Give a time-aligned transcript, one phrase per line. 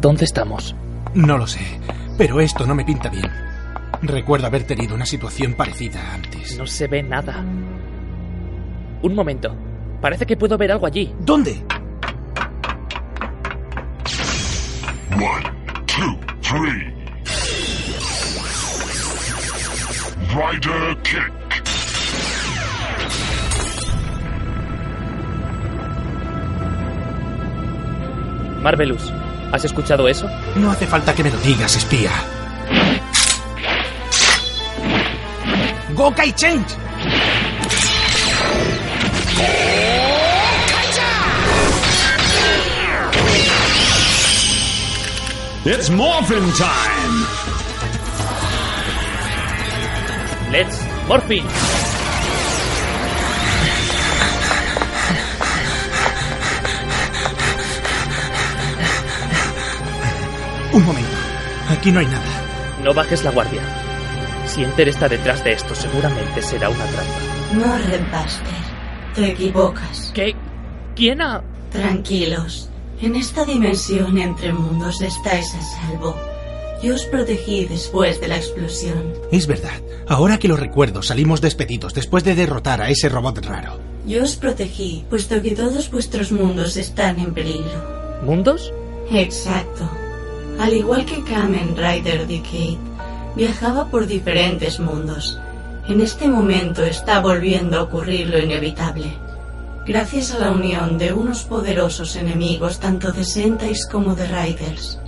[0.00, 0.74] ¿Dónde estamos?
[1.14, 1.60] No lo sé,
[2.16, 3.30] pero esto no me pinta bien.
[4.02, 6.56] Recuerdo haber tenido una situación parecida antes.
[6.56, 7.44] No se ve nada.
[9.02, 9.54] Un momento.
[10.00, 11.12] Parece que puedo ver algo allí.
[11.20, 11.62] ¿Dónde?
[15.16, 15.44] One,
[15.86, 16.94] two, three.
[20.34, 21.37] Rider kick.
[28.62, 29.12] Marvelous,
[29.52, 30.28] ¿has escuchado eso?
[30.56, 32.10] No hace falta que me lo digas, espía.
[35.94, 36.76] ¡Gokai Change!
[45.64, 47.26] It's morphin' time!
[50.50, 51.67] Let's Morphin.
[60.72, 61.08] Un momento.
[61.68, 62.42] Aquí no hay nada.
[62.82, 63.62] No bajes la guardia.
[64.46, 67.18] Si Enter está detrás de esto, seguramente será una trampa.
[67.54, 68.68] No, Redbuster.
[69.14, 70.10] Te equivocas.
[70.14, 70.34] ¿Qué?
[70.94, 71.42] ¿Quién ha...?
[71.70, 72.70] Tranquilos.
[73.00, 76.16] En esta dimensión entre mundos estáis a salvo.
[76.82, 79.12] Yo os protegí después de la explosión.
[79.32, 79.80] Es verdad.
[80.06, 83.78] Ahora que lo recuerdo, salimos despedidos después de derrotar a ese robot raro.
[84.06, 88.20] Yo os protegí, puesto que todos vuestros mundos están en peligro.
[88.22, 88.72] ¿Mundos?
[89.10, 89.90] Exacto.
[90.58, 92.78] Al igual que Kamen Rider Decade,
[93.36, 95.38] viajaba por diferentes mundos.
[95.86, 99.16] En este momento está volviendo a ocurrir lo inevitable.
[99.86, 104.98] Gracias a la unión de unos poderosos enemigos tanto de Sentais como de Riders.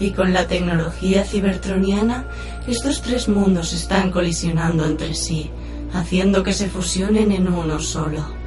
[0.00, 2.24] Y con la tecnología cibertroniana,
[2.66, 5.48] estos tres mundos están colisionando entre sí,
[5.94, 8.37] haciendo que se fusionen en uno solo.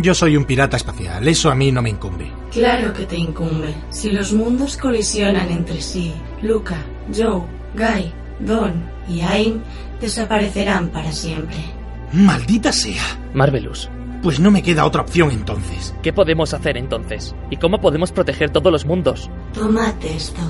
[0.00, 2.30] Yo soy un pirata espacial, eso a mí no me incumbe.
[2.52, 3.74] Claro que te incumbe.
[3.90, 6.76] Si los mundos colisionan entre sí, Luca,
[7.14, 7.42] Joe,
[7.74, 9.60] Guy, Don y Aim
[10.00, 11.58] desaparecerán para siempre.
[12.12, 13.02] Maldita sea.
[13.34, 13.90] Marvelous,
[14.22, 15.92] Pues no me queda otra opción entonces.
[16.02, 17.34] ¿qué podemos hacer entonces?
[17.50, 19.28] ¿Y cómo podemos proteger todos los mundos?
[19.52, 20.40] Tomad esto.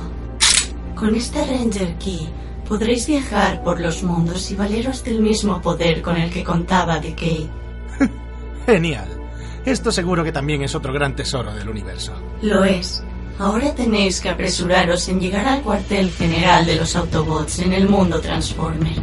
[0.94, 2.28] Con esta Ranger Key
[2.68, 7.48] podréis viajar por los mundos y valeros del mismo poder con el que contaba Decay.
[8.66, 9.08] Genial.
[9.64, 12.12] Esto seguro que también es otro gran tesoro del universo.
[12.42, 13.02] Lo es.
[13.38, 18.20] Ahora tenéis que apresuraros en llegar al cuartel general de los Autobots en el mundo
[18.20, 18.96] Transformer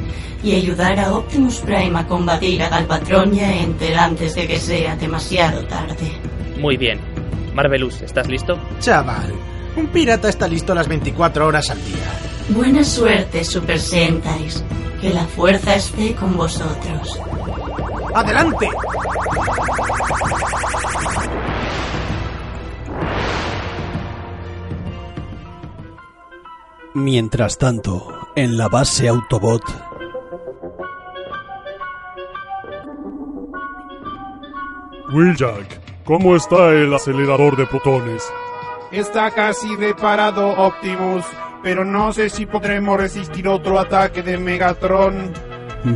[0.43, 4.59] y ayudar a Optimus Prime a combatir a Galvatron y a Enter antes de que
[4.59, 6.11] sea demasiado tarde.
[6.59, 6.99] Muy bien.
[7.53, 8.59] Marvelous, ¿estás listo?
[8.79, 9.33] Chaval,
[9.77, 12.11] un pirata está listo las 24 horas al día.
[12.49, 14.63] Buena suerte, Super Sentais.
[15.01, 17.19] Que la fuerza esté con vosotros.
[18.15, 18.69] ¡Adelante!
[26.93, 29.63] Mientras tanto, en la base Autobot,
[35.13, 38.23] Wheeljack, ¿cómo está el acelerador de protones?
[38.93, 41.25] Está casi reparado Optimus,
[41.61, 45.33] pero no sé si podremos resistir otro ataque de Megatron.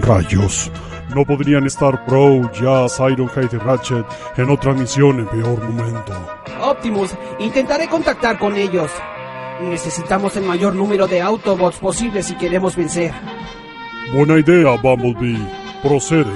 [0.01, 0.69] Rayos.
[1.13, 4.05] No podrían estar Pro, Jazz, Ironhide y Ratchet
[4.37, 6.13] en otra misión en peor momento.
[6.61, 8.91] Optimus, intentaré contactar con ellos.
[9.61, 13.11] Necesitamos el mayor número de Autobots posible si queremos vencer.
[14.13, 15.37] Buena idea, Bumblebee.
[15.81, 16.31] Procede.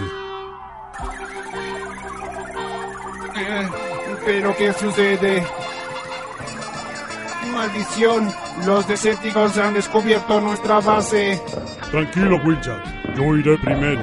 [3.36, 3.70] Eh,
[4.26, 5.44] ¿Pero qué sucede?
[7.54, 8.30] Maldición,
[8.66, 11.40] los Decepticons han descubierto nuestra base.
[11.92, 13.16] Tranquilo, Wheeljack.
[13.16, 14.02] Yo iré primero.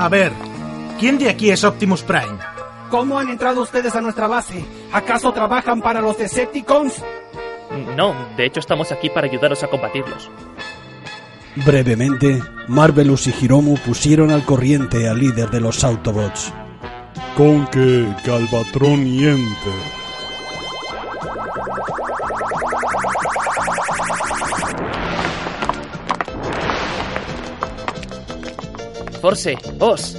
[0.00, 0.32] A ver,
[0.98, 2.38] ¿quién de aquí es Optimus Prime?
[2.88, 4.64] ¿Cómo han entrado ustedes a nuestra base?
[4.94, 7.04] ¿Acaso trabajan para los Decepticons?
[7.98, 10.30] No, de hecho estamos aquí para ayudaros a combatirlos.
[11.66, 16.50] brevemente, Marvelous y Hiromu pusieron al corriente al líder de los Autobots.
[17.36, 19.99] Con que Galvatron y Enter.
[29.20, 30.18] Force, Os.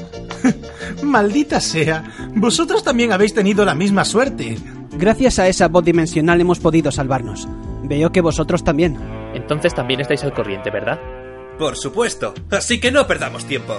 [1.03, 2.03] Maldita sea,
[2.35, 4.57] vosotros también habéis tenido la misma suerte.
[4.91, 7.47] Gracias a esa voz dimensional hemos podido salvarnos.
[7.83, 8.97] Veo que vosotros también.
[9.33, 10.99] Entonces también estáis al corriente, ¿verdad?
[11.57, 13.75] Por supuesto, así que no perdamos tiempo.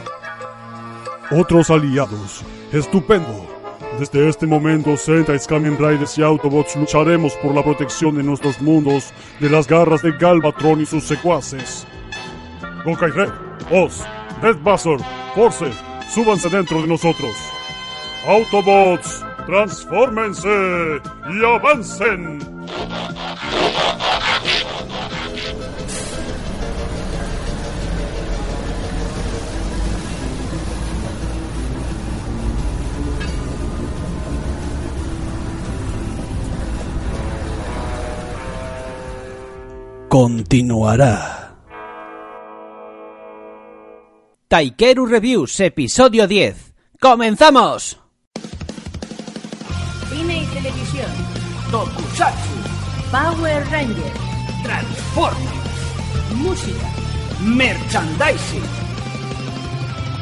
[1.31, 2.43] Otros aliados.
[2.73, 3.49] Estupendo.
[3.99, 9.13] Desde este momento, Sentai, Kamen Riders y Autobots lucharemos por la protección de nuestros mundos
[9.39, 11.87] de las garras de Galvatron y sus secuaces.
[12.85, 13.31] Gokai Red,
[13.71, 14.03] Oz,
[14.43, 14.99] Red Buzzer,
[15.37, 15.73] Force,
[16.13, 17.33] súbanse dentro de nosotros.
[18.27, 20.49] Autobots, transfórmense
[21.31, 22.41] y avancen.
[40.09, 41.32] Continuará.
[44.53, 46.75] Taikeru Reviews, episodio 10.
[47.01, 47.99] ¡Comenzamos!
[50.11, 51.11] Cine y televisión.
[51.71, 52.51] Tokusatsu.
[53.11, 54.21] Power Rangers.
[54.63, 56.35] Transformers.
[56.35, 56.87] Música.
[57.41, 58.63] Merchandising.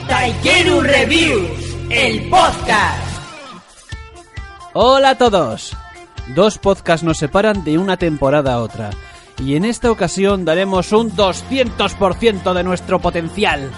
[0.06, 3.22] Taikeru Reviews, el podcast.
[4.74, 5.76] Hola a todos.
[6.36, 8.90] Dos podcasts nos separan de una temporada a otra.
[9.38, 13.72] Y en esta ocasión daremos un 200% de nuestro potencial.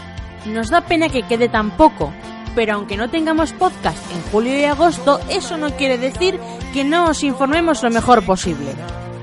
[0.46, 2.12] Nos da pena que quede tan poco,
[2.54, 6.38] pero aunque no tengamos podcast en julio y agosto, eso no quiere decir
[6.72, 8.72] que no os informemos lo mejor posible.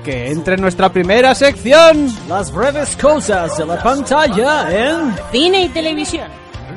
[0.04, 2.08] Que entre nuestra primera sección.
[2.26, 6.28] Las breves cosas de la pantalla en cine y televisión.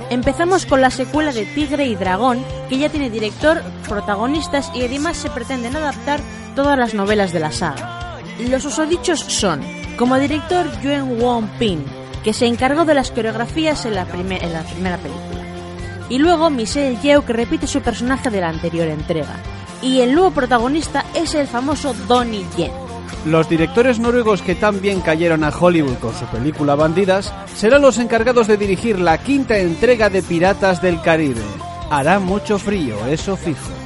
[0.09, 5.15] Empezamos con la secuela de Tigre y Dragón, que ya tiene director, protagonistas y además
[5.15, 6.19] se pretenden adaptar
[6.55, 8.19] todas las novelas de la saga.
[8.49, 9.61] Los usodichos son,
[9.97, 11.83] como director Yuen Wong Pin,
[12.23, 15.43] que se encargó de las coreografías en la, primera película.
[16.09, 19.35] Y luego Michelle Yeoh, que repite su personaje de la anterior entrega.
[19.81, 22.71] Y el nuevo protagonista es el famoso Donnie Yen.
[23.25, 27.97] Los directores noruegos que tan bien cayeron a Hollywood con su película Bandidas serán los
[27.97, 31.41] encargados de dirigir la quinta entrega de Piratas del Caribe.
[31.89, 33.82] Hará mucho frío, eso fijo.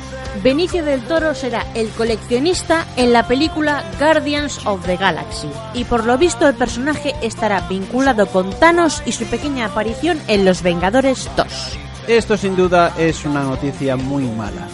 [0.47, 6.05] Benicio del Toro será el coleccionista en la película Guardians of the Galaxy y por
[6.05, 11.29] lo visto el personaje estará vinculado con Thanos y su pequeña aparición en Los Vengadores
[11.35, 11.47] 2.
[12.07, 14.69] Esto sin duda es una noticia muy mala.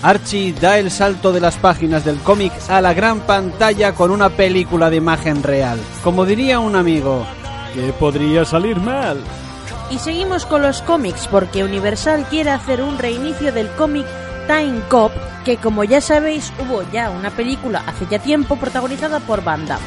[0.00, 4.30] Archie da el salto de las páginas del cómic a la gran pantalla con una
[4.30, 5.78] película de imagen real.
[6.02, 7.26] Como diría un amigo,
[7.74, 9.22] ¿qué podría salir mal?
[9.90, 14.06] Y seguimos con los cómics porque Universal quiere hacer un reinicio del cómic
[14.50, 15.12] Time Cop,
[15.44, 19.86] que como ya sabéis hubo ya una película hace ya tiempo protagonizada por Van Damme.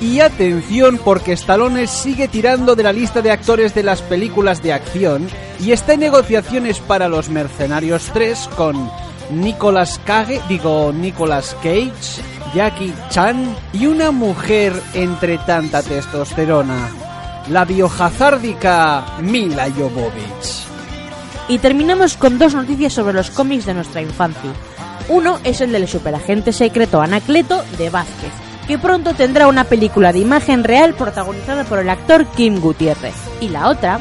[0.00, 4.72] Y atención porque Stallone sigue tirando de la lista de actores de las películas de
[4.72, 5.26] acción
[5.58, 8.88] y está en negociaciones para Los Mercenarios 3 con
[9.30, 12.22] Nicolas Cage, digo Nicolas Cage,
[12.54, 16.90] Jackie Chan y una mujer entre tanta testosterona,
[17.48, 20.75] la biohazárdica Mila Jovovich.
[21.48, 24.50] Y terminamos con dos noticias sobre los cómics de nuestra infancia.
[25.08, 28.32] Uno es el del superagente secreto Anacleto de Vázquez,
[28.66, 33.14] que pronto tendrá una película de imagen real protagonizada por el actor Kim Gutiérrez.
[33.40, 34.00] Y la otra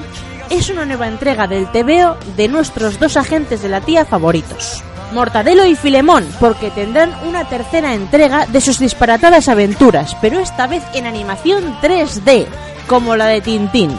[0.49, 4.83] es una nueva entrega del TVO de nuestros dos agentes de la tía favoritos.
[5.13, 10.83] Mortadelo y Filemón, porque tendrán una tercera entrega de sus disparatadas aventuras, pero esta vez
[10.93, 12.47] en animación 3D,
[12.87, 13.91] como la de Tintín.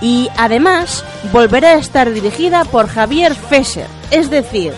[0.00, 4.72] Y además volverá a estar dirigida por Javier Fesser, es decir,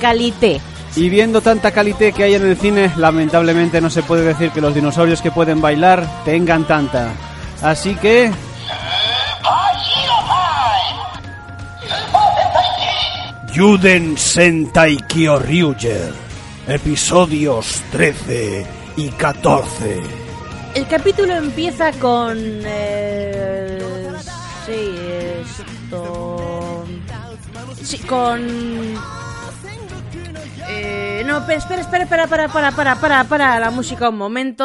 [0.00, 0.60] Calité.
[0.96, 4.60] Y viendo tanta calité que hay en el cine, lamentablemente no se puede decir que
[4.60, 7.12] los dinosaurios que pueden bailar tengan tanta.
[7.62, 8.30] Así que...
[13.52, 16.12] Yuden Sentai Kyoryuger,
[16.68, 20.00] episodios 13 y 14.
[20.74, 22.36] El capítulo empieza con...
[22.38, 23.87] Eh,
[24.68, 24.94] sí,
[25.72, 26.84] esto...
[27.82, 28.46] Sí, con...
[30.70, 34.64] Eh, no, espera, espera, espera, para, para, para, para, para, la música un momento.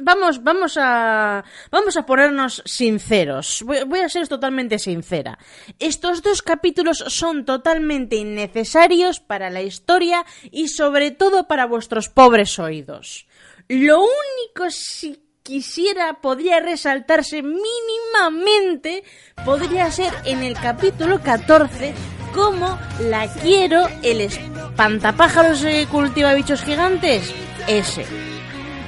[0.00, 3.62] Vamos, vamos a, vamos a ponernos sinceros.
[3.66, 5.36] Voy, voy, a ser totalmente sincera.
[5.80, 12.58] Estos dos capítulos son totalmente innecesarios para la historia y sobre todo para vuestros pobres
[12.60, 13.26] oídos.
[13.68, 19.02] Lo único si quisiera podría resaltarse mínimamente
[19.44, 21.92] podría ser en el capítulo 14
[22.32, 27.34] como la quiero el espantapájaros que cultiva bichos gigantes
[27.66, 28.06] ese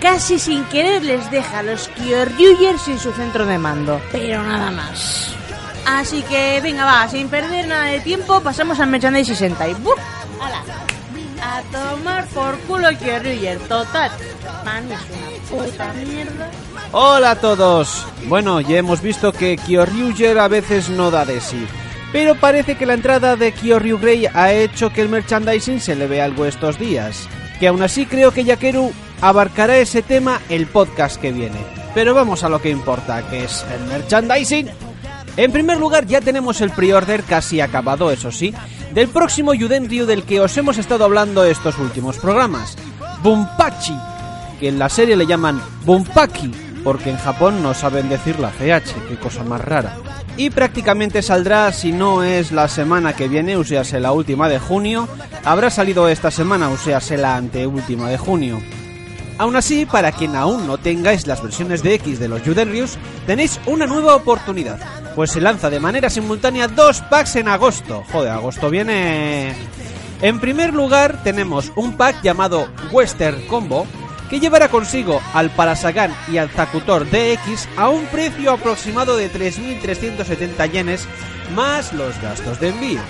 [0.00, 4.70] casi sin querer les deja a los Kyoryuger sin su centro de mando pero nada
[4.70, 5.34] más
[5.84, 9.98] Así que venga, va, sin perder nada de tiempo, pasamos al Merchandise 60 y ¡buf!
[10.40, 10.62] ¡Hala!
[11.42, 14.10] A tomar por culo que Ruger, total.
[14.64, 16.50] Man, es una puta mierda.
[16.92, 18.06] Hola a todos.
[18.28, 21.66] Bueno, ya hemos visto que Kyoryuger a veces no da de sí.
[22.12, 26.06] Pero parece que la entrada de Kyoryu Grey ha hecho que el merchandising se le
[26.06, 27.26] vea algo estos días.
[27.58, 31.58] Que aún así creo que Yakeru abarcará ese tema el podcast que viene.
[31.94, 34.70] Pero vamos a lo que importa, que es el merchandising.
[35.36, 38.54] En primer lugar, ya tenemos el pre-order casi acabado, eso sí,
[38.94, 42.76] del próximo Yudenryu del que os hemos estado hablando estos últimos programas.
[43.22, 43.96] Bumpachi,
[44.60, 46.52] que en la serie le llaman Bumpaki,
[46.84, 49.96] porque en Japón no saben decir la CH, qué cosa más rara.
[50.36, 54.58] Y prácticamente saldrá, si no es la semana que viene, o sea, la última de
[54.58, 55.08] junio,
[55.44, 58.60] habrá salido esta semana, o sea, la anteúltima de junio.
[59.38, 63.60] Aún así, para quien aún no tengáis las versiones de X de los Judenrius, tenéis
[63.66, 64.78] una nueva oportunidad,
[65.14, 68.04] pues se lanza de manera simultánea dos packs en agosto.
[68.12, 69.54] Joder, agosto viene...
[70.20, 73.86] En primer lugar, tenemos un pack llamado Western Combo,
[74.30, 80.70] que llevará consigo al Parasagan y al Zakutor DX a un precio aproximado de 3.370
[80.70, 81.08] yenes
[81.56, 83.00] más los gastos de envío.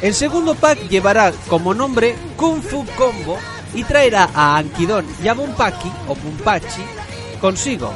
[0.00, 3.38] El segundo pack llevará como nombre Kung Fu Combo
[3.74, 6.82] y traerá a Ankidon y a Bumpaki o Bumpachi
[7.42, 7.92] consigo.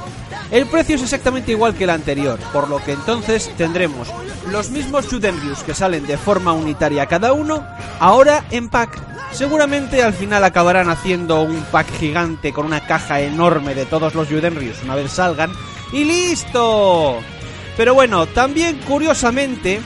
[0.50, 4.08] El precio es exactamente igual que el anterior, por lo que entonces tendremos
[4.50, 7.64] los mismos Judenryus que salen de forma unitaria cada uno,
[7.98, 9.00] ahora en pack.
[9.32, 14.28] Seguramente al final acabarán haciendo un pack gigante con una caja enorme de todos los
[14.28, 15.52] Judenryus una vez salgan
[15.92, 17.20] y listo.
[17.76, 19.80] Pero bueno, también curiosamente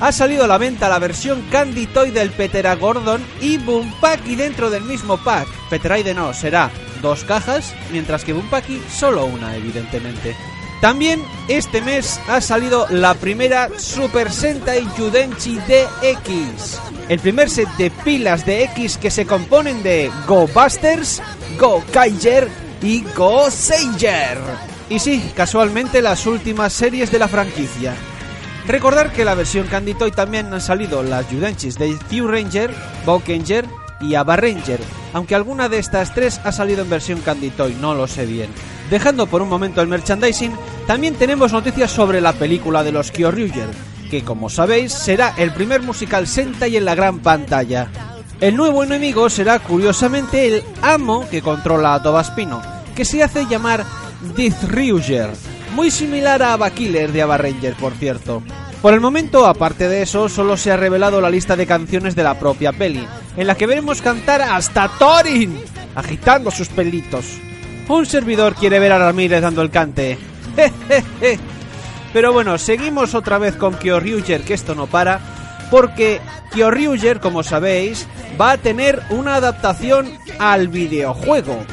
[0.00, 4.70] ha salido a la venta la versión Candy Toy del Petera Gordon y Bumpaki dentro
[4.70, 5.48] del mismo pack.
[5.70, 10.34] Peteraide no, será dos cajas, mientras que Bumpaki solo una, evidentemente.
[10.80, 16.78] También este mes ha salido la primera Super Sentai Judenchi DX.
[17.08, 21.20] El primer set de pilas de X que se componen de Go Busters,
[21.58, 22.48] Go Kaiger
[22.80, 24.38] y Go Sanger.
[24.88, 27.94] Y sí, casualmente las últimas series de la franquicia.
[28.68, 32.72] Recordar que la versión Candy también han salido las Judenchis de Few Ranger,
[33.04, 33.66] Bowkenger
[34.00, 34.80] y Aba Ranger,
[35.12, 38.50] aunque alguna de estas tres ha salido en versión Candy Toy, no lo sé bien.
[38.90, 40.52] Dejando por un momento el merchandising,
[40.86, 43.68] también tenemos noticias sobre la película de los Kyoryuger,
[44.10, 47.88] que como sabéis será el primer musical Sentai en la gran pantalla.
[48.40, 52.62] El nuevo enemigo será curiosamente el amo que controla a Tobaspino,
[52.94, 53.84] que se hace llamar
[54.36, 55.30] Dithryuger,
[55.74, 58.42] muy similar a Ava Killer de Ava Ranger, por cierto.
[58.80, 62.22] Por el momento, aparte de eso, solo se ha revelado la lista de canciones de
[62.22, 63.04] la propia peli,
[63.38, 65.56] en la que veremos cantar hasta Thorin,
[65.94, 67.24] agitando sus pelitos.
[67.86, 70.18] Un servidor quiere ver a Ramírez dando el cante.
[72.12, 75.20] Pero bueno, seguimos otra vez con Kyoryuger, que esto no para,
[75.70, 76.20] porque
[76.52, 78.08] Kyoryuger, como sabéis,
[78.40, 81.64] va a tener una adaptación al videojuego.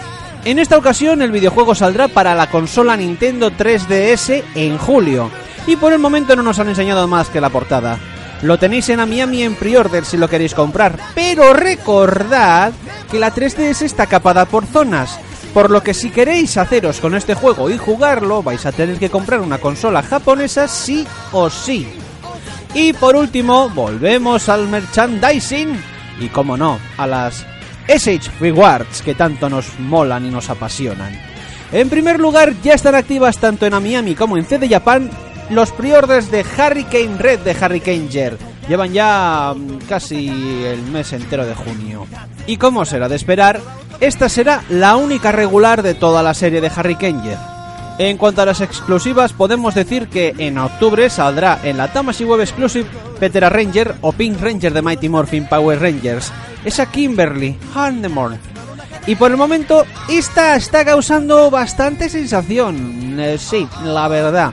[0.46, 5.32] En esta ocasión el videojuego saldrá para la consola Nintendo 3DS en julio.
[5.66, 7.98] Y por el momento no nos han enseñado más que la portada.
[8.42, 10.98] Lo tenéis en Amiami en pre-order si lo queréis comprar.
[11.16, 12.74] Pero recordad
[13.10, 15.20] que la 3DS está capada por zonas.
[15.54, 19.10] Por lo que si queréis haceros con este juego y jugarlo, vais a tener que
[19.10, 21.88] comprar una consola japonesa sí o sí.
[22.74, 25.82] Y por último, volvemos al merchandising.
[26.20, 27.46] Y como no, a las
[27.88, 31.18] SH Rewards que tanto nos molan y nos apasionan.
[31.72, 35.10] En primer lugar, ya están activas tanto en Amiami como en CD Japan
[35.50, 38.38] los preorders de Hurricane Red de Hurricane Ger.
[38.68, 40.28] Llevan ya mm, casi
[40.66, 42.08] el mes entero de junio.
[42.48, 43.62] Y como será de esperar,
[44.00, 47.38] esta será la única regular de toda la serie de Hurricane Ger.
[47.98, 52.42] En cuanto a las exclusivas, podemos decir que en octubre saldrá en la Tamashii Web
[52.42, 56.32] Exclusive Petera Ranger o Pink Ranger de Mighty Morphin Power Rangers.
[56.66, 58.38] Esa Kimberly Handemore.
[59.08, 63.18] Y por el momento, esta está causando bastante sensación.
[63.20, 64.52] Eh, sí, la verdad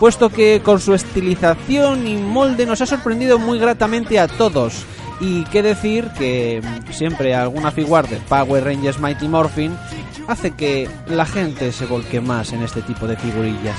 [0.00, 4.86] puesto que con su estilización y molde nos ha sorprendido muy gratamente a todos.
[5.20, 9.76] Y qué decir que siempre alguna figura de Power Rangers Mighty Morphin
[10.26, 13.76] hace que la gente se volque más en este tipo de figurillas.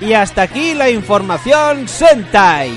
[0.00, 2.70] Y hasta aquí la información Sentai.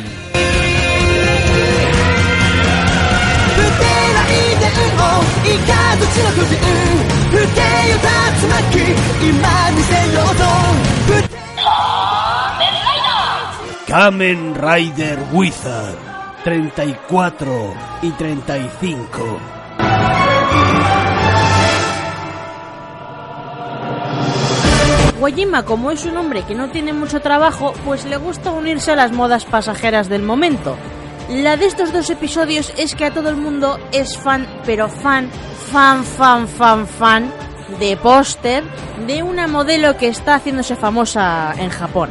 [13.96, 15.96] 'Kamen Rider Wizard
[16.44, 19.40] 34 y 35.
[25.18, 28.98] Wojima, como es un hombre que no tiene mucho trabajo, pues le gusta unirse a
[28.98, 30.76] las modas pasajeras del momento.
[31.30, 35.30] La de estos dos episodios es que a todo el mundo es fan, pero fan,
[35.72, 37.32] fan, fan, fan, fan
[37.80, 38.66] de póster
[39.08, 42.10] de una modelo que está haciéndose famosa en Japón.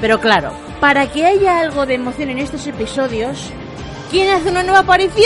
[0.00, 3.50] Pero claro, para que haya algo de emoción en estos episodios,
[4.10, 5.24] ¿quién hace una nueva aparición?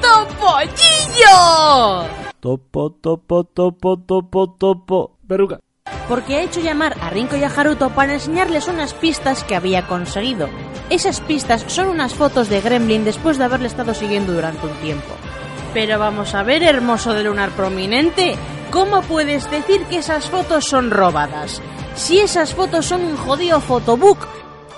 [0.00, 2.08] ¡Topollillo!
[2.40, 5.16] Topo, topo, topo, topo, topo.
[5.26, 5.60] Peruca.
[6.08, 9.86] Porque ha hecho llamar a Rinko y a Haruto para enseñarles unas pistas que había
[9.86, 10.48] conseguido.
[10.90, 15.14] Esas pistas son unas fotos de Gremlin después de haberle estado siguiendo durante un tiempo.
[15.72, 18.34] Pero vamos a ver, hermoso de lunar prominente,
[18.70, 21.62] ¿cómo puedes decir que esas fotos son robadas?
[21.94, 24.26] Si esas fotos son un jodido fotobook,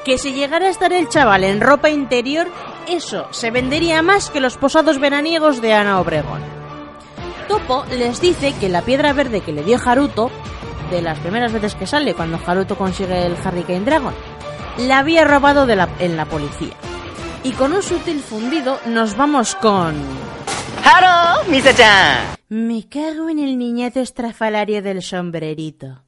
[0.04, 2.49] que si llegara a estar el chaval en ropa interior,
[2.87, 6.42] eso se vendería más que los posados veraniegos de Ana Obregón.
[7.49, 10.30] Topo les dice que la piedra verde que le dio Haruto,
[10.90, 14.14] de las primeras veces que sale cuando Haruto consigue el Hurricane Dragon,
[14.78, 16.75] la había robado de la, en la policía.
[17.42, 19.94] Y con un sutil fundido nos vamos con...
[20.85, 22.37] ¡Haro, Misa-chan!
[22.49, 26.03] Me cago en el niñato estrafalario del sombrerito.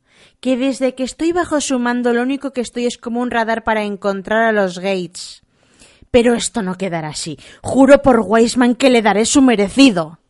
[0.47, 3.65] Que desde que estoy bajo su mando lo único que estoy es como un radar
[3.65, 5.43] para encontrar a los Gates.
[6.13, 7.37] Pero esto no quedará así.
[7.65, 10.21] Juro por Weisman que le daré su merecido.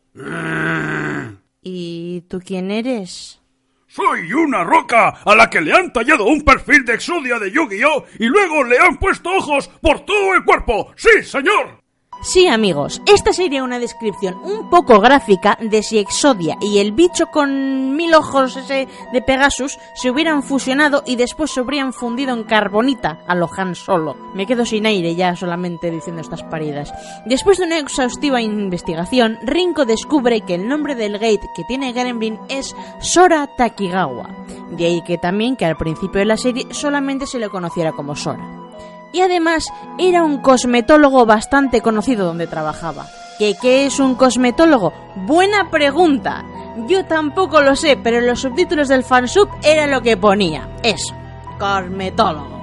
[1.61, 3.39] ¿Y tú quién eres?
[3.85, 8.05] Soy una roca a la que le han tallado un perfil de Exodia de Yu-Gi-Oh!
[8.17, 10.93] y luego le han puesto ojos por todo el cuerpo.
[10.95, 11.83] ¡Sí, señor!
[12.21, 17.27] Sí, amigos, esta sería una descripción un poco gráfica de si Exodia y el bicho
[17.27, 22.43] con mil ojos ese de Pegasus se hubieran fusionado y después se habrían fundido en
[22.43, 24.15] carbonita a lo Han Solo.
[24.33, 26.91] Me quedo sin aire ya solamente diciendo estas paridas.
[27.25, 32.39] Después de una exhaustiva investigación, Rinko descubre que el nombre del gate que tiene Gremlin
[32.49, 34.29] es Sora Takigawa.
[34.71, 38.15] De ahí que también que al principio de la serie solamente se le conociera como
[38.15, 38.66] Sora
[39.11, 39.67] y además
[39.97, 43.07] era un cosmetólogo bastante conocido donde trabajaba.
[43.37, 44.93] ¿Qué, ¿Qué es un cosmetólogo?
[45.15, 46.43] Buena pregunta.
[46.87, 50.69] Yo tampoco lo sé, pero en los subtítulos del fansub era lo que ponía.
[50.83, 51.15] Eso,
[51.59, 52.57] cosmetólogo.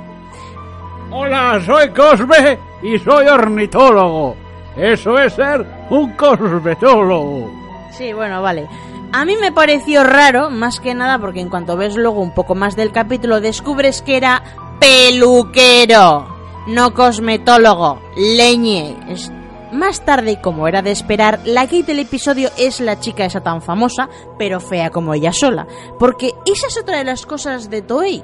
[1.11, 4.37] Hola, soy Cosme y soy ornitólogo.
[4.76, 7.52] Eso es ser un cosmetólogo.
[7.90, 8.68] Sí, bueno, vale.
[9.12, 12.57] A mí me pareció raro, más que nada porque en cuanto ves luego un poco
[12.57, 14.42] más del capítulo descubres que era
[14.80, 16.34] peluquero
[16.66, 18.96] no cosmetólogo, leñe.
[19.72, 23.61] Más tarde, como era de esperar, la Kate del episodio es la chica esa tan
[23.61, 25.66] famosa, pero fea como ella sola.
[25.98, 28.22] Porque esa es otra de las cosas de Toei.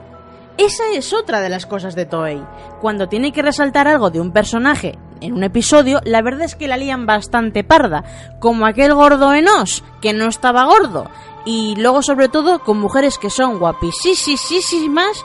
[0.56, 2.42] Esa es otra de las cosas de Toei.
[2.80, 6.68] Cuando tiene que resaltar algo de un personaje en un episodio, la verdad es que
[6.68, 8.04] la lían bastante parda,
[8.38, 11.10] como aquel gordo enos, que no estaba gordo.
[11.44, 15.24] Y luego, sobre todo, con mujeres que son guapísimas,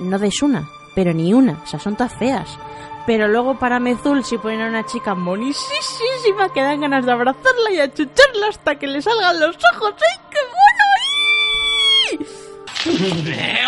[0.00, 2.48] no des una pero ni una, o sea, son todas feas.
[3.06, 7.70] Pero luego para Mezul, si ponen a una chica monísima, que dan ganas de abrazarla
[7.70, 9.94] y achucharla hasta que le salgan los ojos.
[9.94, 10.38] ¡Ay, qué
[12.16, 12.26] bueno!
[13.30, 13.60] ¡Eh,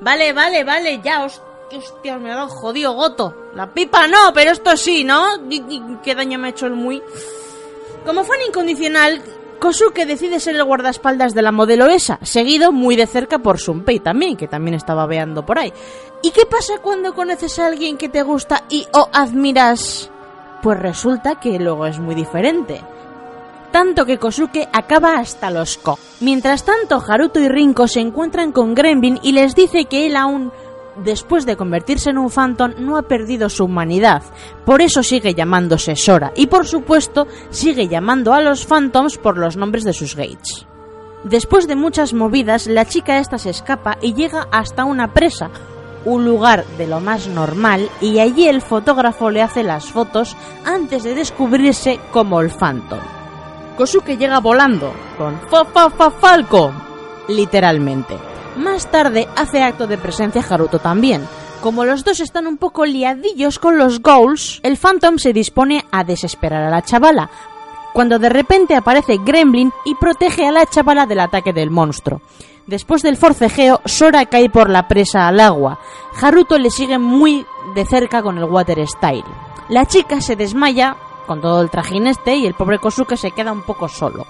[0.00, 1.40] Vale, vale, vale, ya os...
[1.70, 3.34] Hostia, me ha dado jodido goto.
[3.54, 5.26] La pipa no, pero esto sí, ¿no?
[6.02, 7.02] ¿Qué daño me ha hecho el muy?
[8.04, 9.22] Como fan incondicional,
[9.58, 13.98] Kosuke decide ser el guardaespaldas de la modelo esa, seguido muy de cerca por Sunpei
[13.98, 15.72] también, que también estaba veando por ahí.
[16.22, 20.10] ¿Y qué pasa cuando conoces a alguien que te gusta y o admiras?
[20.62, 22.80] Pues resulta que luego es muy diferente.
[23.72, 25.98] Tanto que Kosuke acaba hasta los co.
[26.20, 30.52] Mientras tanto, Haruto y Rinko se encuentran con Gremlin y les dice que él aún
[31.04, 34.22] después de convertirse en un Phantom, no ha perdido su humanidad.
[34.64, 36.32] Por eso sigue llamándose Sora.
[36.34, 40.66] Y por supuesto, sigue llamando a los Phantoms por los nombres de sus gates.
[41.24, 45.50] Después de muchas movidas, la chica esta se escapa y llega hasta una presa,
[46.04, 51.02] un lugar de lo más normal, y allí el fotógrafo le hace las fotos antes
[51.02, 53.00] de descubrirse como el Phantom.
[53.76, 56.72] Kosuke llega volando, con fa fa fa falco,
[57.28, 58.37] literalmente.
[58.58, 61.24] Más tarde hace acto de presencia Haruto también.
[61.62, 66.02] Como los dos están un poco liadillos con los goals, el Phantom se dispone a
[66.02, 67.30] desesperar a la chavala,
[67.92, 72.20] cuando de repente aparece Gremlin y protege a la chavala del ataque del monstruo.
[72.66, 75.78] Después del forcejeo, Sora cae por la presa al agua.
[76.20, 79.24] Haruto le sigue muy de cerca con el Water Style.
[79.68, 80.96] La chica se desmaya
[81.28, 84.26] con todo el trajín este y el pobre Kosuke se queda un poco solo.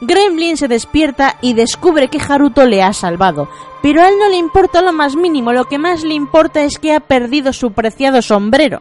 [0.00, 3.48] Gremlin se despierta y descubre que Haruto le ha salvado,
[3.82, 6.78] pero a él no le importa lo más mínimo, lo que más le importa es
[6.78, 8.80] que ha perdido su preciado sombrero.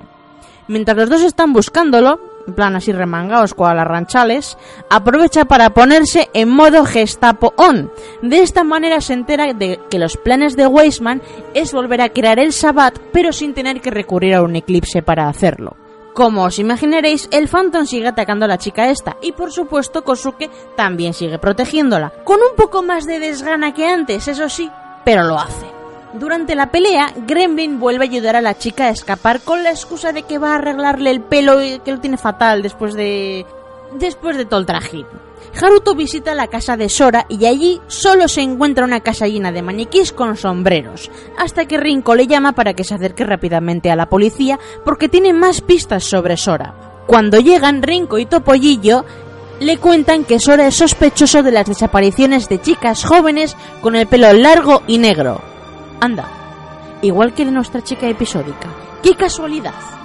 [0.68, 4.58] Mientras los dos están buscándolo, en plan así remangados con las ranchales,
[4.90, 7.92] aprovecha para ponerse en modo Gestapo on.
[8.22, 11.22] De esta manera se entera de que los planes de Weisman
[11.54, 15.28] es volver a crear el Sabbat, pero sin tener que recurrir a un eclipse para
[15.28, 15.76] hacerlo.
[16.20, 20.50] Como os imaginaréis, el Phantom sigue atacando a la chica esta y por supuesto Kosuke
[20.76, 24.70] también sigue protegiéndola, con un poco más de desgana que antes, eso sí,
[25.06, 25.66] pero lo hace.
[26.12, 30.12] Durante la pelea, Gremlin vuelve a ayudar a la chica a escapar con la excusa
[30.12, 33.46] de que va a arreglarle el pelo y que lo tiene fatal después de
[33.94, 35.06] después de todo el trajín.
[35.62, 39.62] Haruto visita la casa de Sora y allí solo se encuentra una casa llena de
[39.62, 44.08] maniquís con sombreros, hasta que Rinko le llama para que se acerque rápidamente a la
[44.08, 47.04] policía porque tiene más pistas sobre Sora.
[47.08, 49.04] Cuando llegan, Rinko y Topollillo
[49.60, 54.32] le cuentan que Sora es sospechoso de las desapariciones de chicas jóvenes con el pelo
[54.32, 55.42] largo y negro.
[56.00, 56.30] Anda,
[57.02, 58.70] igual que de nuestra chica episódica.
[59.04, 59.99] ¡Qué casualidad!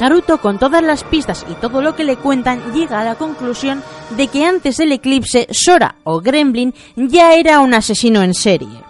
[0.00, 3.82] Haruto, con todas las pistas y todo lo que le cuentan, llega a la conclusión
[4.10, 8.82] de que antes del eclipse, Sora o Gremlin ya era un asesino en serie.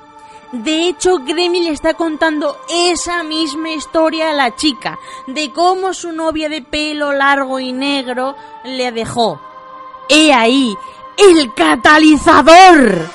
[0.52, 6.12] De hecho, Gremlin le está contando esa misma historia a la chica, de cómo su
[6.12, 9.40] novia de pelo largo y negro le dejó.
[10.08, 10.72] ¡He ahí!
[11.16, 13.10] ¡El catalizador!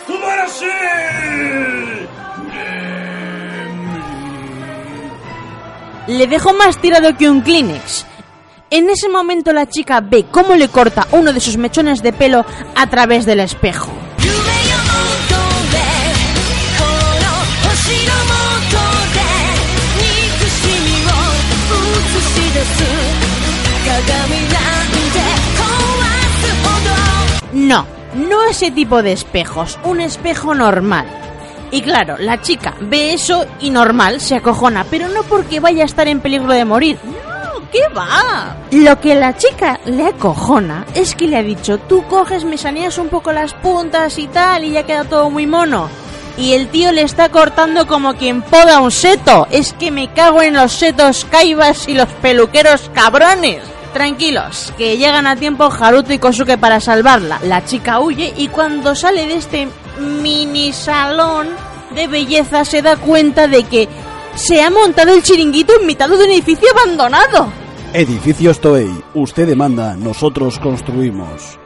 [6.09, 8.05] Le dejó más tirado que un Kleenex.
[8.71, 12.45] En ese momento la chica ve cómo le corta uno de sus mechones de pelo
[12.75, 13.91] a través del espejo.
[27.53, 31.28] No, no ese tipo de espejos, un espejo normal.
[31.71, 35.85] Y claro, la chica ve eso y normal se acojona, pero no porque vaya a
[35.85, 36.97] estar en peligro de morir.
[37.05, 38.57] No, ¿qué va?
[38.71, 42.97] Lo que la chica le acojona es que le ha dicho, tú coges, me saneas
[42.97, 45.89] un poco las puntas y tal, y ya queda todo muy mono.
[46.37, 49.45] Y el tío le está cortando como quien poda un seto.
[49.51, 53.61] Es que me cago en los setos caibas y los peluqueros cabrones.
[53.93, 57.39] Tranquilos, que llegan a tiempo Haruto y Kosuke para salvarla.
[57.43, 59.67] La chica huye y cuando sale de este
[59.99, 61.47] mini salón
[61.95, 63.87] de belleza se da cuenta de que
[64.35, 67.51] se ha montado el chiringuito en mitad de un edificio abandonado.
[67.93, 71.57] Edificios Toei, usted demanda, nosotros construimos.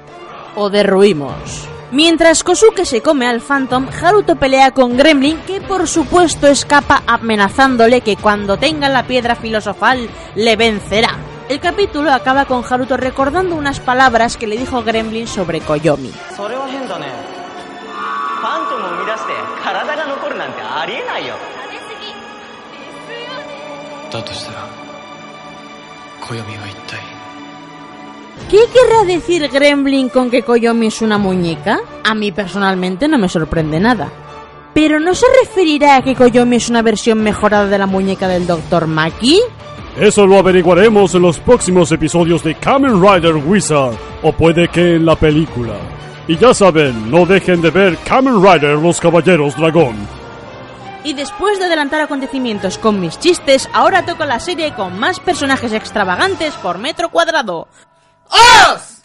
[0.56, 1.68] O derruimos.
[1.92, 8.02] Mientras Kosuke se come al Phantom, Haruto pelea con Gremlin, que por supuesto escapa amenazándole
[8.02, 11.33] que cuando tenga la piedra filosofal le vencerá.
[11.54, 16.12] El capítulo acaba con Haruto recordando unas palabras que le dijo Gremlin sobre Koyomi.
[28.50, 31.82] ¿Qué querrá decir Gremlin con que Koyomi es una muñeca?
[32.04, 34.12] A mí personalmente no me sorprende nada.
[34.74, 38.48] Pero ¿no se referirá a que Koyomi es una versión mejorada de la muñeca del
[38.48, 38.88] Dr.
[38.88, 39.40] Maki?
[39.98, 45.06] Eso lo averiguaremos en los próximos episodios de Kamen Rider Wizard, o puede que en
[45.06, 45.76] la película.
[46.28, 49.96] Y ya saben, no dejen de ver Kamen Rider Los Caballeros Dragón.
[51.04, 55.74] Y después de adelantar acontecimientos con mis chistes, ahora toco la serie con más personajes
[55.74, 57.68] extravagantes por metro cuadrado.
[58.30, 59.02] ¡Os!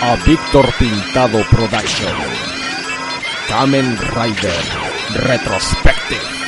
[0.00, 2.12] A Víctor Pintado Production.
[3.48, 6.43] Kamen Rider Retrospective.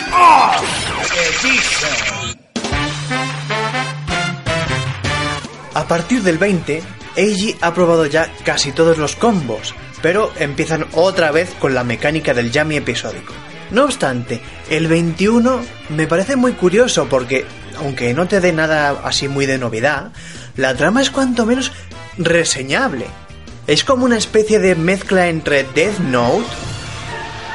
[5.75, 6.83] A partir del 20,
[7.17, 12.35] Eiji ha probado ya casi todos los combos, pero empiezan otra vez con la mecánica
[12.35, 13.33] del Yami episódico.
[13.71, 17.45] No obstante, el 21 me parece muy curioso porque,
[17.79, 20.13] aunque no te dé nada así muy de novedad,
[20.57, 21.73] la trama es cuanto menos
[22.17, 23.07] reseñable.
[23.67, 26.47] Es como una especie de mezcla entre Death Note,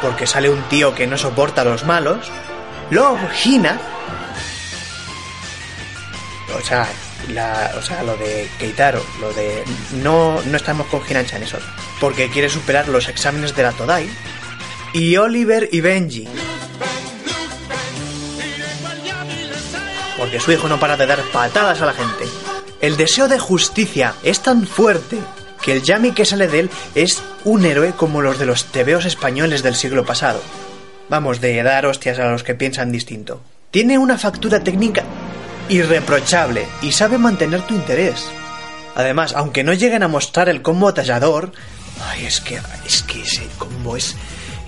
[0.02, 2.32] porque sale un tío que no soporta a los malos,
[2.91, 3.80] Love Hina,
[6.54, 6.88] o sea,
[7.77, 9.63] o sea, lo de Keitaro, lo de
[10.04, 11.58] no, no estamos con Hina-chan, eso,
[12.01, 14.10] porque quiere superar los exámenes de la Todai,
[14.93, 16.27] y Oliver y Benji.
[20.17, 22.25] Porque su hijo no para de dar patadas a la gente.
[22.82, 25.17] El deseo de justicia es tan fuerte
[25.62, 29.06] que el Yami que sale de él es un héroe como los de los tebeos
[29.06, 30.41] españoles del siglo pasado.
[31.12, 33.41] Vamos, de dar hostias a los que piensan distinto.
[33.69, 35.04] Tiene una factura técnica
[35.67, 38.30] irreprochable y sabe mantener tu interés.
[38.95, 41.52] Además, aunque no lleguen a mostrar el combo atallador,
[42.02, 44.15] ay, es que es que ese combo es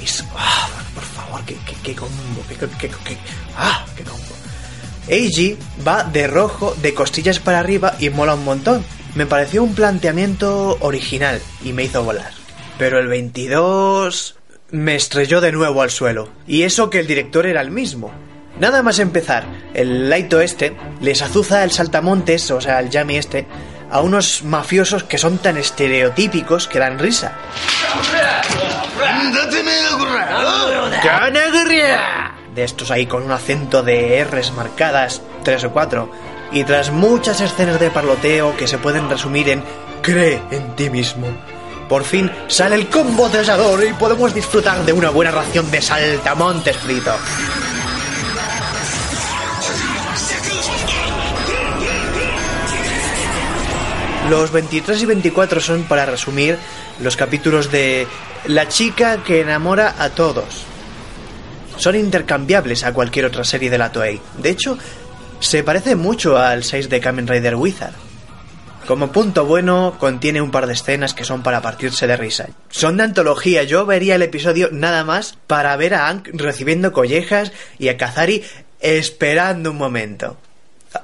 [0.04, 3.18] es ah, por favor, qué, qué, qué combo, qué, qué, qué,
[3.56, 4.36] ah, qué combo.
[5.08, 8.84] Eiji va de rojo, de costillas para arriba y mola un montón.
[9.16, 12.34] Me pareció un planteamiento original y me hizo volar.
[12.78, 14.36] Pero el 22
[14.74, 16.30] me estrelló de nuevo al suelo.
[16.48, 18.12] Y eso que el director era el mismo.
[18.60, 23.46] Nada más empezar, el Laito este les azuza el saltamontes, o sea, el Yami este,
[23.92, 27.34] a unos mafiosos que son tan estereotípicos que dan risa.
[32.56, 36.12] De estos ahí con un acento de R's marcadas, tres o cuatro,
[36.52, 39.64] y tras muchas escenas de parloteo que se pueden resumir en
[40.02, 41.28] cree en ti mismo.
[41.94, 46.76] Por fin sale el combo tresador y podemos disfrutar de una buena ración de saltamontes
[46.78, 47.16] frito.
[54.28, 56.58] Los 23 y 24 son, para resumir,
[57.00, 58.08] los capítulos de
[58.48, 60.66] La chica que enamora a todos.
[61.78, 64.20] Son intercambiables a cualquier otra serie de la Toei.
[64.40, 64.80] De hecho,
[65.40, 68.13] se parece mucho al 6 de Kamen Rider Wizard.
[68.88, 72.50] Como punto bueno, contiene un par de escenas que son para partirse de risa.
[72.70, 77.54] Son de antología, yo vería el episodio nada más para ver a Ank recibiendo collejas
[77.80, 78.44] y a Kazari
[78.82, 80.38] esperando un momento.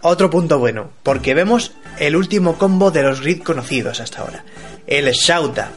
[0.02, 4.44] Otro punto bueno, porque vemos el último combo de los grid conocidos hasta ahora.
[4.86, 5.72] El Shauta,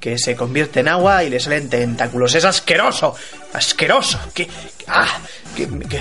[0.00, 2.34] que se convierte en agua y le salen tentáculos.
[2.34, 3.14] ¡Es asqueroso!
[3.52, 4.18] ¡Asqueroso!
[4.34, 4.48] ¡Que...
[4.88, 5.18] ¡Ah!
[5.54, 5.68] ¡Que...
[5.68, 6.00] que...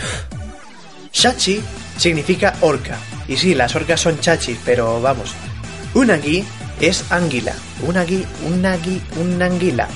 [1.14, 1.62] Shachi
[2.02, 2.98] significa orca.
[3.28, 5.34] Y sí, las orcas son chachis, pero vamos.
[5.94, 6.44] Unagi
[6.80, 7.54] es anguila.
[7.84, 9.88] Unagi, unagi, un anguila.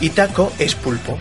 [0.00, 1.18] Y taco es pulpo.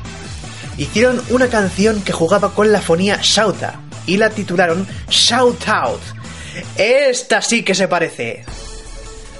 [0.77, 6.01] Hicieron una canción que jugaba con la fonía Shauta y la titularon Shout Out.
[6.77, 8.45] Esta sí que se parece.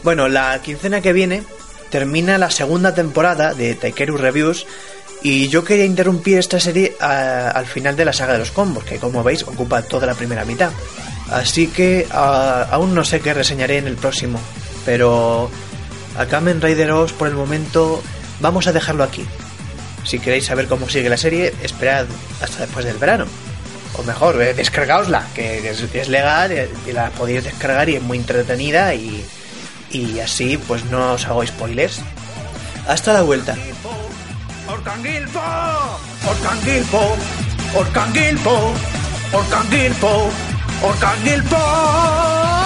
[0.03, 1.43] Bueno, la quincena que viene
[1.89, 4.67] termina la segunda temporada de Taikeru Reviews
[5.23, 8.83] y yo quería interrumpir esta serie a- al final de la saga de los combos,
[8.83, 10.71] que como veis ocupa toda la primera mitad.
[11.31, 14.39] Así que a- aún no sé qué reseñaré en el próximo,
[14.85, 15.49] pero
[16.17, 18.03] a Kamen Rider Os por el momento
[18.41, 19.25] vamos a dejarlo aquí.
[20.03, 22.05] Si queréis saber cómo sigue la serie, esperad
[22.41, 23.25] hasta después del verano.
[23.97, 26.51] O mejor, eh, descargaosla, que es, es legal
[26.91, 29.23] la podéis descargar y es muy entretenida y,
[29.91, 32.01] y así pues no os hago spoilers.
[32.87, 33.55] Hasta la vuelta.
[34.83, 35.39] Orcangilpo,
[36.25, 37.17] Orcangilpo,
[37.73, 38.73] Orcangilpo,
[39.31, 40.29] Orcangilpo,
[40.81, 42.62] Orcangilpo.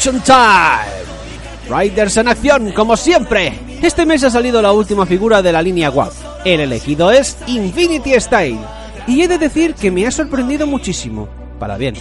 [0.00, 1.78] Merchant Time.
[1.78, 3.52] Riders en acción, como siempre.
[3.82, 6.10] Este mes ha salido la última figura de la línea WAP.
[6.42, 8.60] El elegido es Infinity Style.
[9.06, 11.28] Y he de decir que me ha sorprendido muchísimo.
[11.58, 11.96] Para bien.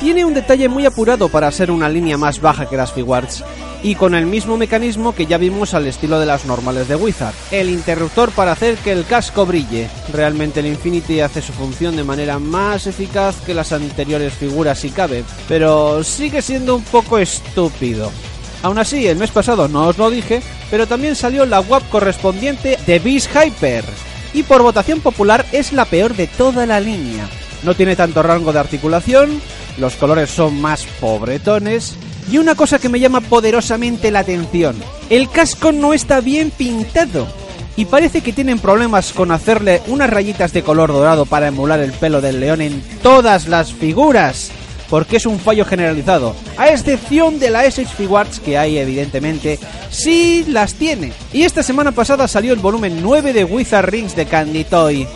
[0.00, 3.44] Tiene un detalle muy apurado para ser una línea más baja que las Figuarts.
[3.84, 7.34] Y con el mismo mecanismo que ya vimos al estilo de las normales de Wizard.
[7.50, 9.90] El interruptor para hacer que el casco brille.
[10.10, 14.88] Realmente el Infinity hace su función de manera más eficaz que las anteriores figuras si
[14.88, 15.22] cabe.
[15.48, 18.10] Pero sigue siendo un poco estúpido.
[18.62, 22.78] Aún así, el mes pasado no os lo dije, pero también salió la WAP correspondiente
[22.86, 23.84] de Beast Hyper.
[24.32, 27.28] Y por votación popular es la peor de toda la línea.
[27.62, 29.42] No tiene tanto rango de articulación,
[29.76, 31.98] los colores son más pobretones.
[32.30, 34.76] Y una cosa que me llama poderosamente la atención,
[35.10, 37.26] el casco no está bien pintado.
[37.76, 41.92] Y parece que tienen problemas con hacerle unas rayitas de color dorado para emular el
[41.92, 44.52] pelo del león en todas las figuras
[44.90, 49.58] porque es un fallo generalizado, a excepción de la SH Figuarts que hay evidentemente
[49.90, 51.12] sí las tiene.
[51.32, 55.06] Y esta semana pasada salió el volumen 9 de Wizard Rings de Candy Toy,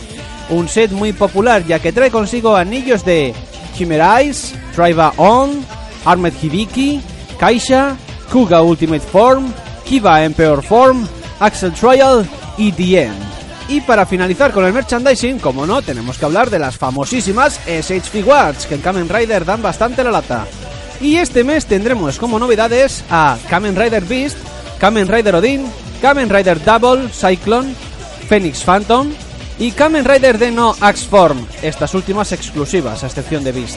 [0.51, 3.35] un set muy popular ya que trae consigo anillos de
[3.77, 5.65] Chimera Eyes, Triva On,
[6.09, 7.01] Armed Hibiki,
[7.39, 7.97] Kaisha,
[8.33, 9.53] Kuga Ultimate Form,
[9.85, 11.07] Kiva Emperor Form,
[11.39, 13.23] Axel Trial y The End.
[13.69, 18.09] Y para finalizar con el merchandising, como no, tenemos que hablar de las famosísimas SH
[18.11, 20.47] Figuarts, que en Kamen Rider dan bastante la lata.
[21.03, 24.39] Y este mes tendremos como novedades a Kamen Rider Beast,
[24.79, 25.67] Kamen Rider Odin,
[26.01, 27.75] Kamen Rider Double, Cyclone,
[28.29, 29.09] Phoenix Phantom
[29.59, 33.77] y Kamen Rider Deno Axe Form, estas últimas exclusivas a excepción de Beast.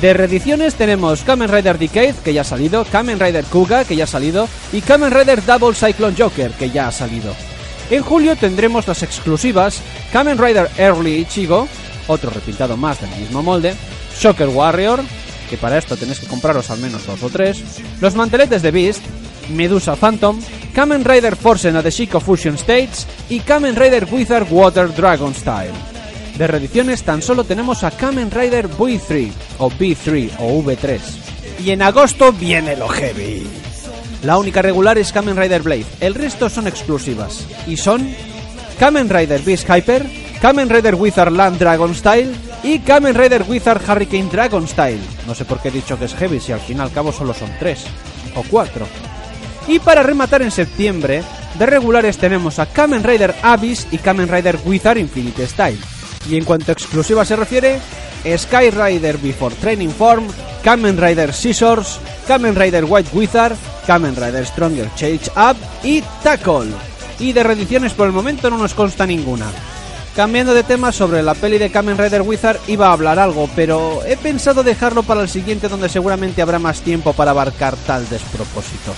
[0.00, 4.04] De reediciones tenemos Kamen Rider Decade, que ya ha salido, Kamen Rider Kuga, que ya
[4.04, 7.34] ha salido, y Kamen Rider Double Cyclone Joker, que ya ha salido.
[7.90, 9.80] En julio tendremos las exclusivas
[10.12, 11.68] Kamen Rider Early Ichigo,
[12.06, 13.74] otro repintado más del mismo molde,
[14.18, 15.00] Shocker Warrior,
[15.48, 17.62] que para esto tenéis que compraros al menos dos o tres,
[18.00, 19.02] los manteletes de Beast,
[19.50, 20.40] Medusa Phantom,
[20.74, 25.93] Kamen Rider Force en Adeshiko Fusion States y Kamen Rider Wizard Water Dragon Style.
[26.36, 31.00] De reediciones tan solo tenemos a Kamen Rider V3 o B3 o V3.
[31.64, 33.46] Y en agosto viene lo heavy.
[34.24, 37.46] La única regular es Kamen Rider Blade, el resto son exclusivas.
[37.66, 38.08] Y son
[38.80, 40.04] Kamen Rider Beast Hyper,
[40.40, 42.32] Kamen Rider Wizard Land Dragon Style
[42.64, 45.00] y Kamen Rider Wizard Hurricane Dragon Style.
[45.28, 47.12] No sé por qué he dicho que es heavy si al fin y al cabo
[47.12, 47.84] solo son tres
[48.34, 48.88] o cuatro.
[49.68, 51.22] Y para rematar en septiembre,
[51.58, 55.78] de regulares tenemos a Kamen Rider Abyss y Kamen Rider Wizard Infinite Style.
[56.28, 57.80] Y en cuanto a exclusiva se refiere,
[58.36, 60.26] Sky Rider Before Training Form,
[60.62, 63.56] Kamen Rider Scissors, Kamen Rider White Wizard,
[63.86, 66.72] Kamen Rider Stronger Change Up y Tackle.
[67.18, 69.46] Y de reediciones por el momento no nos consta ninguna.
[70.16, 74.00] Cambiando de tema sobre la peli de Kamen Rider Wizard iba a hablar algo, pero
[74.06, 78.94] he pensado dejarlo para el siguiente donde seguramente habrá más tiempo para abarcar tal despropósito.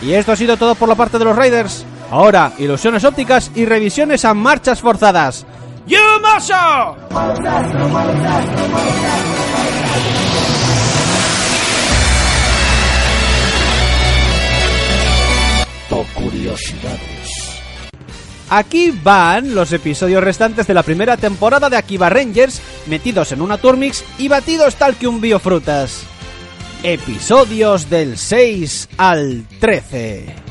[0.00, 1.84] Y esto ha sido todo por la parte de los Raiders.
[2.10, 5.44] Ahora, ilusiones ópticas y revisiones a marchas forzadas.
[5.88, 6.96] ¡Yumasho!
[16.14, 17.58] curiosidades.
[18.50, 23.58] Aquí van los episodios restantes de la primera temporada de Akiba Rangers, metidos en una
[23.58, 26.02] Turmix y batidos tal que un biofrutas.
[26.82, 30.47] Episodios del 6 al 13.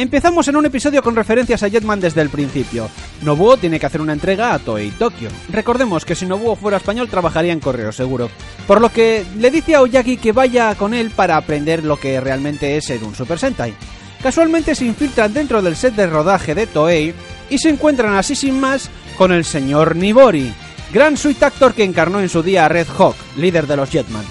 [0.00, 2.88] Empezamos en un episodio con referencias a Jetman desde el principio.
[3.20, 5.28] Nobuo tiene que hacer una entrega a Toei Tokyo.
[5.50, 8.30] Recordemos que si Nobuo fuera español trabajaría en correo seguro.
[8.66, 12.18] Por lo que le dice a Oyagi que vaya con él para aprender lo que
[12.18, 13.74] realmente es ser un Super Sentai.
[14.22, 17.12] Casualmente se infiltran dentro del set de rodaje de Toei
[17.50, 20.50] y se encuentran así sin más con el señor Nibori,
[20.94, 24.24] gran suite actor que encarnó en su día a Red Hawk, líder de los Jetman.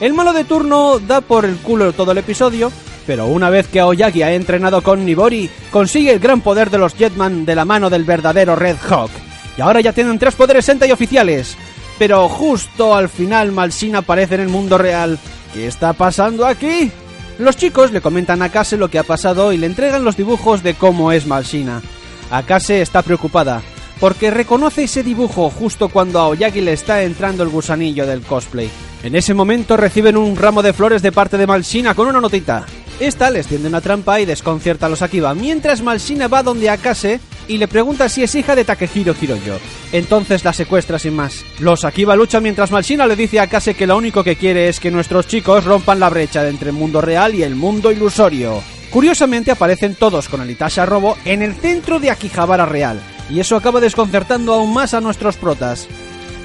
[0.00, 2.72] El malo de turno da por el culo todo el episodio,
[3.06, 6.94] pero una vez que Aoyagi ha entrenado con Nibori, consigue el gran poder de los
[6.94, 9.10] Jetman de la mano del verdadero Red Hawk.
[9.56, 11.56] Y ahora ya tienen tres poderes Sentai oficiales.
[11.98, 15.18] Pero justo al final Malsina aparece en el mundo real.
[15.52, 16.90] ¿Qué está pasando aquí?
[17.38, 20.62] Los chicos le comentan a Kase lo que ha pasado y le entregan los dibujos
[20.62, 21.82] de cómo es Malsina.
[22.30, 23.62] Akase está preocupada,
[24.00, 28.70] porque reconoce ese dibujo justo cuando a Oyagi le está entrando el gusanillo del cosplay.
[29.02, 32.64] En ese momento reciben un ramo de flores de parte de Malsina con una notita.
[33.00, 37.20] Esta les tiende una trampa y desconcierta a los Akiba, mientras Malsina va donde Akase
[37.48, 39.58] y le pregunta si es hija de Takehiro Hiroyo.
[39.92, 41.44] Entonces la secuestra sin más.
[41.58, 44.78] Los Akiba luchan mientras Malsina le dice a Akase que lo único que quiere es
[44.78, 48.62] que nuestros chicos rompan la brecha entre el mundo real y el mundo ilusorio.
[48.90, 53.00] Curiosamente aparecen todos con el Itasha Robo en el centro de Akihabara Real,
[53.30, 55.88] y eso acaba desconcertando aún más a nuestros protas.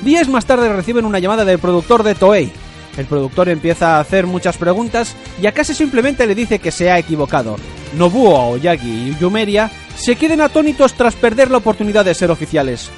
[0.01, 2.51] Días más tarde reciben una llamada del productor de Toei.
[2.97, 6.97] El productor empieza a hacer muchas preguntas y Akase simplemente le dice que se ha
[6.97, 7.55] equivocado.
[7.95, 12.89] Nobuo, Aoyagi y Yumeria se queden atónitos tras perder la oportunidad de ser oficiales.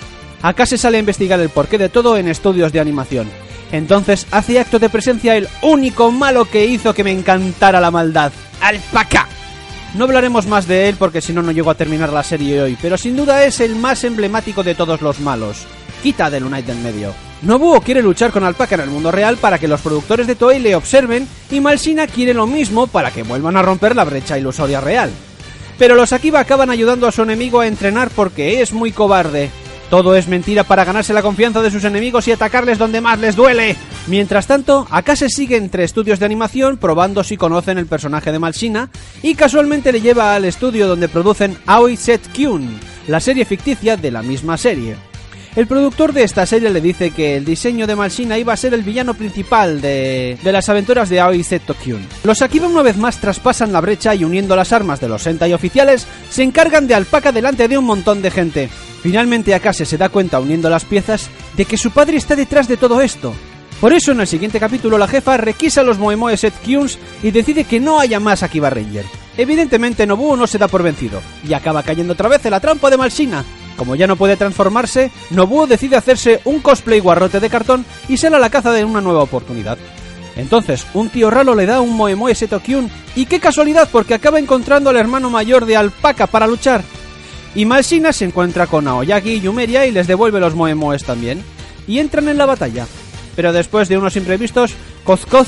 [0.41, 3.29] Akase sale a investigar el porqué de todo en estudios de animación.
[3.71, 8.31] Entonces hace acto de presencia el único malo que hizo que me encantara la maldad,
[8.62, 9.27] Alpaca.
[9.95, 12.77] No hablaremos más de él porque si no no llego a terminar la serie hoy,
[12.81, 15.65] pero sin duda es el más emblemático de todos los malos.
[16.01, 17.28] Quita de Lunite medio.
[17.41, 20.60] Nobuo quiere luchar con Alpaca en el mundo real para que los productores de Toei
[20.60, 24.82] le observen y Malsina quiere lo mismo para que vuelvan a romper la brecha ilusoria
[24.82, 25.10] real.
[25.78, 29.49] Pero los Akiba acaban ayudando a su enemigo a entrenar porque es muy cobarde.
[29.89, 33.38] Todo es mentira para ganarse la confianza de sus enemigos y atacarles donde más les
[33.38, 33.78] duele.
[34.08, 38.89] Mientras tanto, Akase sigue entre estudios de animación probando si conocen el personaje de Malsina
[39.23, 44.12] y casualmente le lleva al estudio donde producen Aoi Set Kyun, la serie ficticia de
[44.12, 45.08] la misma serie.
[45.55, 48.73] El productor de esta serie le dice que el diseño de Malsina iba a ser
[48.73, 52.06] el villano principal de, de las aventuras de Aoi Set Kyun.
[52.23, 55.54] Los Akiba una vez más traspasan la brecha y uniendo las armas de los Sentai
[55.54, 58.69] oficiales se encargan de Alpaca delante de un montón de gente.
[59.02, 62.77] Finalmente Akase se da cuenta uniendo las piezas de que su padre está detrás de
[62.77, 63.33] todo esto.
[63.81, 67.63] Por eso en el siguiente capítulo la jefa requisa los Moemoe Set Kyuns y decide
[67.63, 69.06] que no haya más Akiba Ranger.
[69.37, 72.89] Evidentemente Nobuo no se da por vencido y acaba cayendo otra vez en la trampa
[72.89, 73.43] de Malsina.
[73.80, 78.36] Como ya no puede transformarse, Nobuo decide hacerse un cosplay guarrote de cartón y sale
[78.36, 79.77] a la caza de una nueva oportunidad.
[80.36, 84.38] Entonces, un tío ralo le da un Moemoe Seto Kyun y qué casualidad porque acaba
[84.38, 86.84] encontrando al hermano mayor de Alpaca para luchar.
[87.56, 91.42] Y Malsina se encuentra con Aoyagi y Yumeria y les devuelve los Moemoes también.
[91.88, 92.86] Y entran en la batalla.
[93.34, 94.73] pero después de unos imprevistos,
[95.06, 95.48] Kozkoz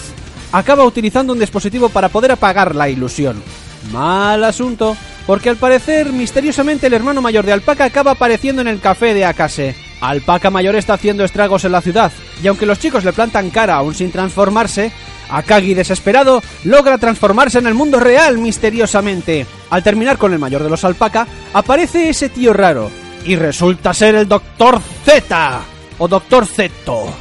[0.53, 3.43] acaba utilizando un dispositivo para poder apagar la ilusión.
[3.91, 8.79] Mal asunto, porque al parecer misteriosamente el hermano mayor de Alpaca acaba apareciendo en el
[8.79, 9.75] café de Akase.
[10.01, 12.11] Alpaca mayor está haciendo estragos en la ciudad,
[12.41, 14.91] y aunque los chicos le plantan cara aún sin transformarse,
[15.29, 19.45] Akagi desesperado logra transformarse en el mundo real misteriosamente.
[19.69, 22.91] Al terminar con el mayor de los alpaca, aparece ese tío raro,
[23.23, 25.61] y resulta ser el Doctor Z,
[25.99, 27.13] o Doctor Zeto,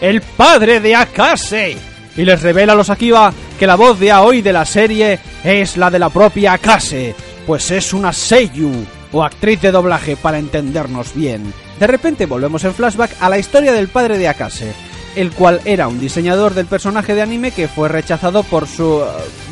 [0.00, 1.76] el padre de Akase,
[2.16, 5.76] y les revela a los Akiba que la voz de Aoi de la serie es
[5.76, 7.14] la de la propia Akase,
[7.48, 8.70] pues es una Seiyu,
[9.10, 11.50] o actriz de doblaje para entendernos bien.
[11.80, 14.74] De repente volvemos en flashback a la historia del padre de Akase,
[15.16, 19.02] el cual era un diseñador del personaje de anime que fue rechazado por su...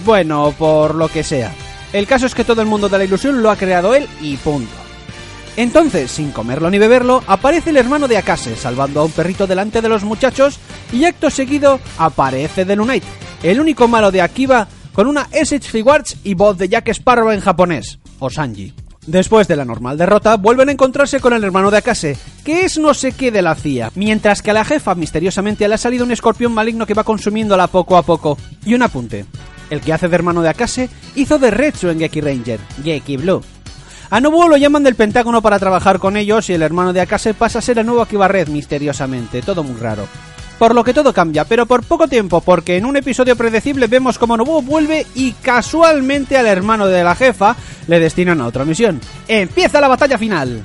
[0.04, 1.54] bueno, por lo que sea.
[1.94, 4.36] El caso es que todo el mundo de la ilusión lo ha creado él y
[4.36, 4.76] punto.
[5.56, 9.80] Entonces, sin comerlo ni beberlo, aparece el hermano de Akase salvando a un perrito delante
[9.80, 10.58] de los muchachos
[10.92, 13.06] y acto seguido aparece The Lunite,
[13.42, 17.40] el único malo de Akiba con una SH Rewards y voz de Jack Sparrow en
[17.40, 18.72] japonés, o Sanji.
[19.06, 22.78] Después de la normal derrota, vuelven a encontrarse con el hermano de Akase, que es
[22.78, 26.02] no sé qué de la CIA, mientras que a la jefa misteriosamente le ha salido
[26.02, 28.38] un escorpión maligno que va consumiéndola poco a poco.
[28.64, 29.26] Y un apunte,
[29.68, 33.42] el que hace de hermano de Akase hizo de Retsu en Geki Ranger, Geki Blue.
[34.08, 37.34] A Nobuo lo llaman del Pentágono para trabajar con ellos y el hermano de Akase
[37.34, 40.08] pasa a ser el nuevo Akiba Red misteriosamente, todo muy raro.
[40.58, 44.18] Por lo que todo cambia, pero por poco tiempo, porque en un episodio predecible vemos
[44.18, 49.00] como Nobuo vuelve y casualmente al hermano de la jefa le destinan a otra misión.
[49.28, 50.62] ¡Empieza la batalla final!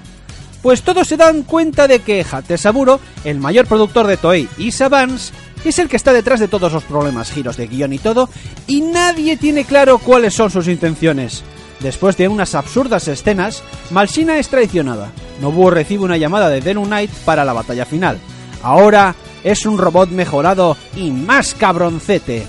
[0.62, 4.72] Pues todos se dan cuenta de que Hate Saburo, el mayor productor de Toei y
[4.72, 5.34] Savans,
[5.66, 8.30] es el que está detrás de todos los problemas, giros de guion y todo,
[8.68, 11.44] y nadie tiene claro cuáles son sus intenciones.
[11.82, 15.12] Después de unas absurdas escenas, Malsina es traicionada.
[15.42, 18.20] Nobuo recibe una llamada de Denu Knight para la batalla final.
[18.62, 22.44] Ahora es un robot mejorado y más cabroncete.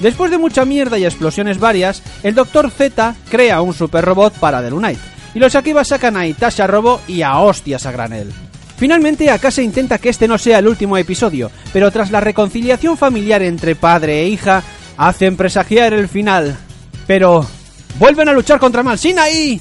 [0.00, 2.70] Después de mucha mierda y explosiones varias, el Dr.
[2.70, 5.00] Z crea un super robot para The Lunite,
[5.34, 8.32] y los Akiba sacan a Itasha Robo y a hostias a granel.
[8.76, 13.40] Finalmente, Akase intenta que este no sea el último episodio, pero tras la reconciliación familiar
[13.42, 14.62] entre padre e hija,
[14.96, 16.56] hacen presagiar el final.
[17.06, 17.46] Pero...
[17.98, 19.60] ¡Vuelven a luchar contra Malsina y...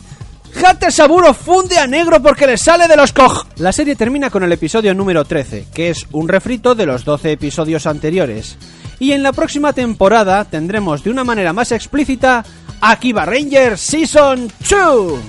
[0.55, 3.45] Hate Saburo funde a negro porque le sale de los coj.
[3.57, 7.31] La serie termina con el episodio número 13, que es un refrito de los 12
[7.31, 8.57] episodios anteriores.
[8.99, 12.45] Y en la próxima temporada tendremos de una manera más explícita
[12.81, 15.19] Akiba Ranger Season 2.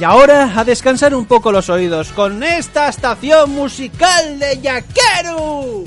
[0.00, 5.84] Y ahora a descansar un poco los oídos con esta estación musical de Yakeru.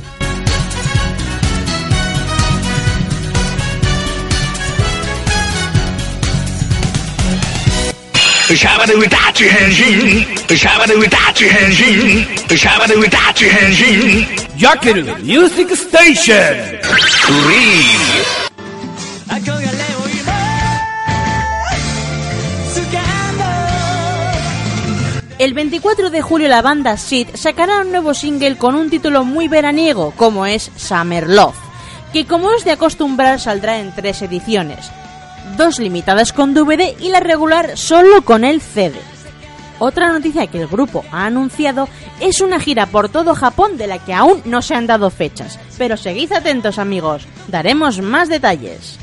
[15.24, 16.58] Music Station.
[25.40, 29.48] El 24 de julio la banda Sid sacará un nuevo single con un título muy
[29.48, 31.56] veraniego, como es Summer Love,
[32.12, 34.92] que como es de acostumbrar saldrá en tres ediciones,
[35.58, 38.96] dos limitadas con DVD y la regular solo con el CD.
[39.80, 41.90] Otra noticia que el grupo ha anunciado
[42.20, 45.60] es una gira por todo Japón de la que aún no se han dado fechas,
[45.78, 49.00] pero seguid atentos amigos, daremos más detalles.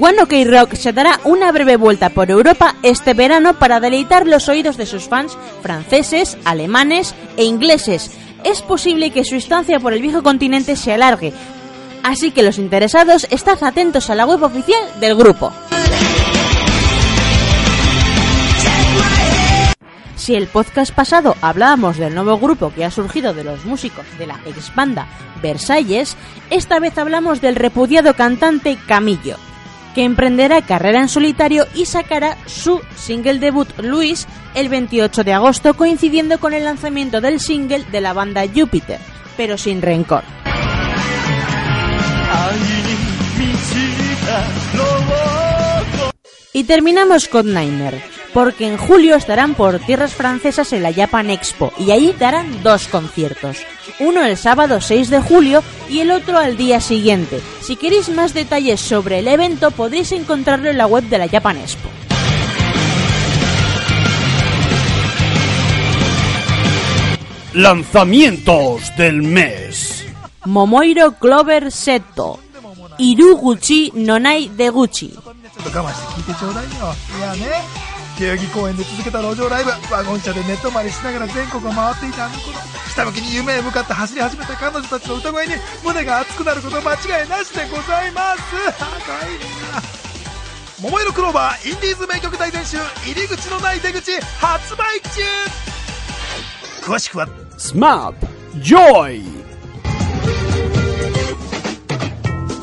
[0.00, 4.48] One OK Rock se dará una breve vuelta por Europa este verano para deleitar los
[4.48, 8.12] oídos de sus fans franceses, alemanes e ingleses.
[8.48, 11.34] Es posible que su estancia por el viejo continente se alargue,
[12.02, 15.52] así que los interesados estad atentos a la web oficial del grupo.
[20.16, 24.26] Si el podcast pasado hablábamos del nuevo grupo que ha surgido de los músicos de
[24.26, 25.06] la ex banda
[25.42, 26.16] Versalles,
[26.48, 29.36] esta vez hablamos del repudiado cantante Camillo
[29.98, 35.74] que emprenderá carrera en solitario y sacará su single debut Luis el 28 de agosto
[35.74, 39.00] coincidiendo con el lanzamiento del single de la banda Júpiter,
[39.36, 40.22] pero sin rencor.
[46.52, 48.00] Y terminamos con Niner,
[48.38, 52.86] porque en julio estarán por tierras francesas en la Japan Expo y allí darán dos
[52.86, 53.56] conciertos,
[53.98, 57.40] uno el sábado 6 de julio y el otro al día siguiente.
[57.62, 61.56] Si queréis más detalles sobre el evento podréis encontrarlo en la web de la Japan
[61.56, 61.88] Expo.
[67.54, 70.06] Lanzamientos del mes.
[70.44, 72.38] Momoiro Clover Seto.
[72.98, 75.12] Iruguchi Nonai de Gucci.
[78.18, 82.58] 代々木公園で続けた路上ライブワゴン車で寝泊まりしながら全国を回っていたあの頃
[82.90, 85.52] 下向きに夢へ向かって走り始めた彼女たちの歌声に
[85.84, 88.50] 胸が熱くなること間違いなしでございます。
[88.76, 89.38] かわい
[89.72, 89.80] な。
[90.82, 95.22] 桃色クローバーインディーズ名曲大全集入り口のない出口発売中。
[96.82, 98.14] 詳しくは SMAP
[98.56, 99.22] Joy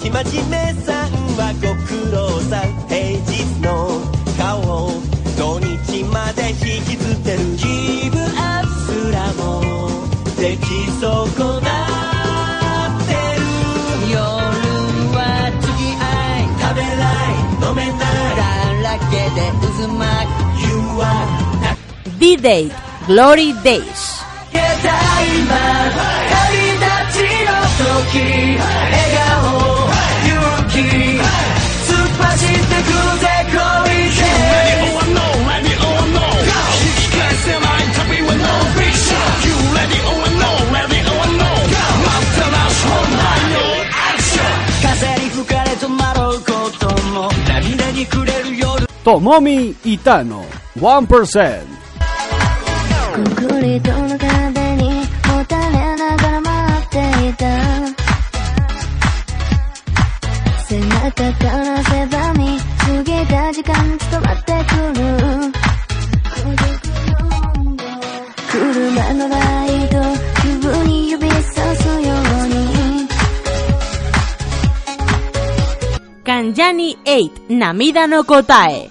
[0.02, 2.88] 生真面目さんはご苦労さん。
[2.88, 3.35] 平日
[6.66, 9.44] 引きずってるギブアップすらも
[10.36, 10.66] でき
[11.00, 11.30] 損
[11.62, 11.70] な
[12.90, 13.40] ってる。
[14.12, 14.18] 夜
[15.14, 15.18] は
[15.62, 16.04] 付き合
[16.42, 18.34] い食べない飲めない。
[18.36, 18.42] だ
[18.82, 20.44] らけで渦巻く。
[20.66, 20.68] You
[21.02, 21.14] are
[22.18, 22.74] D-Date,
[23.06, 24.26] Glory Days.
[24.52, 24.66] けた
[25.22, 25.54] 今
[26.32, 26.34] 旅
[26.74, 26.86] 立
[27.20, 27.50] ちの
[28.02, 28.14] 時
[49.06, 50.42] Tomomi Itano
[50.80, 51.62] 1%
[53.14, 53.92] コンクリート。
[53.92, 54.90] の壁に
[55.28, 56.52] もたれながら待
[56.84, 57.46] っていた。
[60.64, 65.06] 背中から狭み過ぎた時間伝わってくる。
[68.52, 69.45] 車のラ
[77.06, 78.90] 8、涙の答え。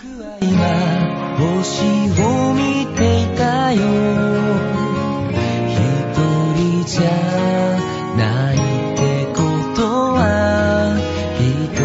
[1.36, 1.82] 星
[2.22, 3.80] を見ていたよ。
[5.68, 5.74] 一
[6.54, 7.10] 人じゃ
[8.16, 8.58] ないっ
[8.96, 9.40] てこ
[9.74, 9.82] と
[10.14, 10.20] は、
[11.40, 11.42] 一
[11.74, 11.82] 人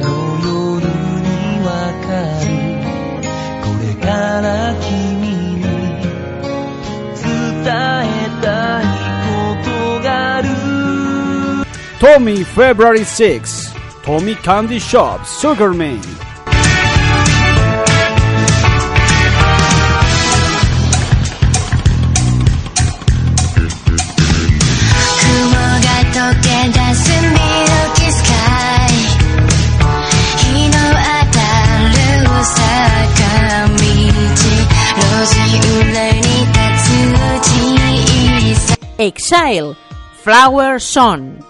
[0.00, 0.08] の
[0.42, 0.80] 夜
[1.20, 1.28] に
[1.60, 2.08] か
[2.40, 2.48] る。
[3.60, 4.08] これか
[4.40, 4.48] ら
[4.80, 4.88] 君
[5.56, 5.60] に
[7.20, 7.64] 伝え
[8.40, 8.48] た
[8.80, 8.82] い
[9.28, 9.68] こと
[10.02, 10.48] がある。
[12.46, 13.69] February 6
[14.10, 16.00] Homie Candy Shop, Sugarman.
[38.98, 39.76] Exile,
[40.22, 41.49] Flower Song.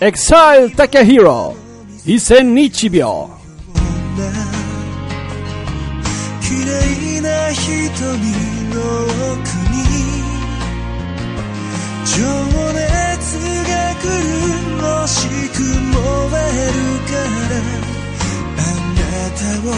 [0.00, 1.56] Exile Takahiro
[2.06, 3.30] 1000日秒
[6.40, 7.66] 綺麗な瞳
[8.70, 8.78] の
[9.32, 9.42] 奥
[9.74, 9.76] に
[12.06, 12.14] 情
[12.74, 14.22] 熱が来る
[14.76, 15.98] もしく燃
[16.44, 16.78] える
[17.08, 17.18] か
[17.48, 17.58] ら
[18.56, 19.02] あな
[19.34, 19.70] たを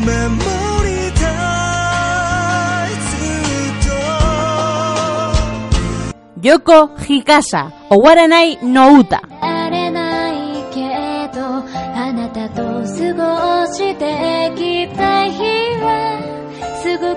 [0.00, 0.10] 守
[0.88, 0.93] り
[6.44, 9.20] Yoko Hikasa o Waranai no Uta.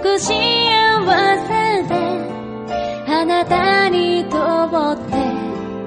[0.08, 0.18] ご
[3.10, 4.38] あなたにと
[4.94, 5.14] って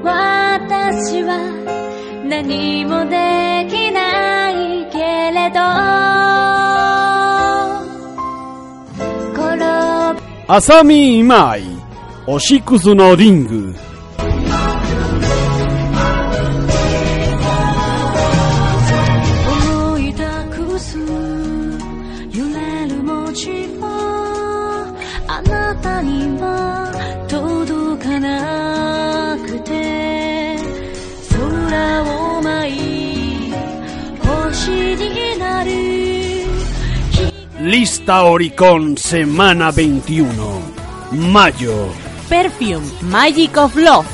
[0.02, 1.38] 私は
[2.24, 4.98] 何もできないけ
[5.30, 5.60] れど
[10.48, 11.56] 浅見今
[12.32, 13.74] オシクスのリング。
[37.60, 40.24] Lista Oricon Semana 21,
[41.12, 44.06] Mayo Perfume, Magic of Love.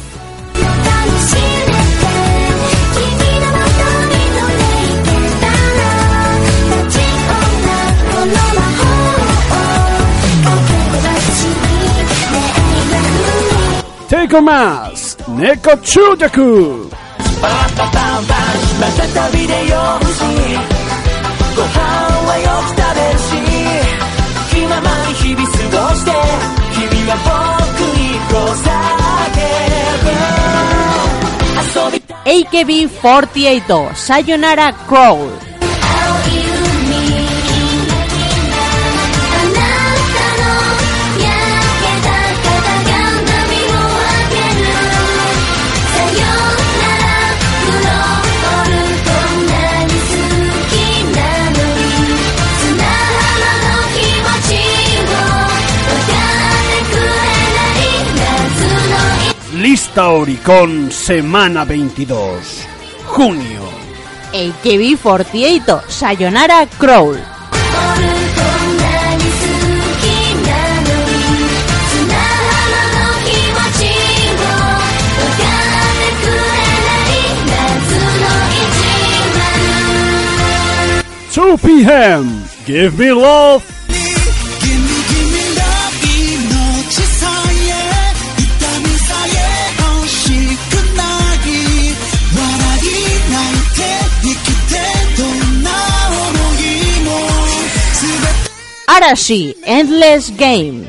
[14.08, 16.88] Take más, Neko Chujaku.
[32.26, 35.45] AKB48, Sayonara Crowd.
[60.04, 62.40] Oricon Semana 22
[63.06, 63.62] Junio
[64.32, 67.18] AKB48 Sayonara Crawl.
[81.32, 82.44] 2 p.m.
[82.64, 83.75] Give me love「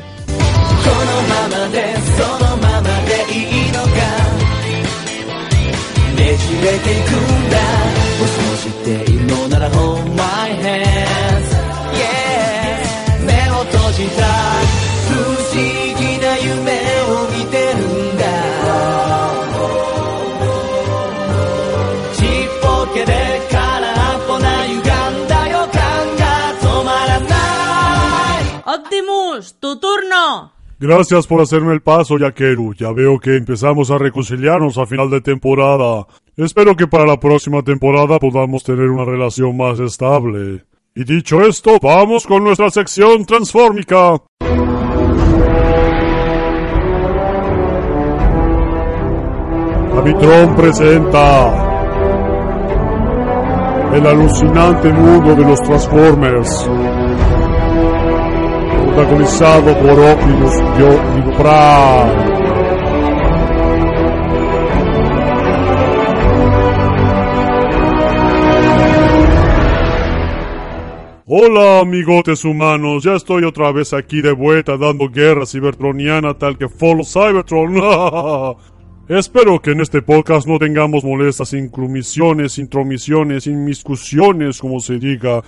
[0.00, 3.88] このままでそのままでいいのか。
[6.16, 7.58] ねじれていくんだ。
[28.98, 30.52] Optimus, tu turno.
[30.80, 32.74] Gracias por hacerme el paso, Yakeru.
[32.74, 36.06] Ya veo que empezamos a reconciliarnos a final de temporada.
[36.36, 40.64] Espero que para la próxima temporada podamos tener una relación más estable.
[40.94, 44.20] Y dicho esto, vamos con nuestra sección transfórmica.
[49.96, 51.64] Avitron presenta
[53.94, 56.68] el alucinante mundo de los Transformers
[58.98, 60.54] protagonizado por Optimus
[61.36, 62.38] Prime.
[71.30, 76.68] Hola amigotes humanos, ya estoy otra vez aquí de vuelta dando guerra cibertroniana tal que
[76.68, 77.76] Follow Cybertron.
[79.08, 85.42] Espero que en este podcast no tengamos molestas inclumisiones, intromisiones, inmiscusiones, como se diga,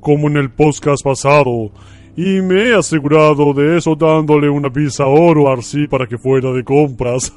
[0.00, 1.72] como en el podcast pasado
[2.16, 6.52] y me he asegurado de eso dándole una visa oro a Arcee para que fuera
[6.52, 7.32] de compras.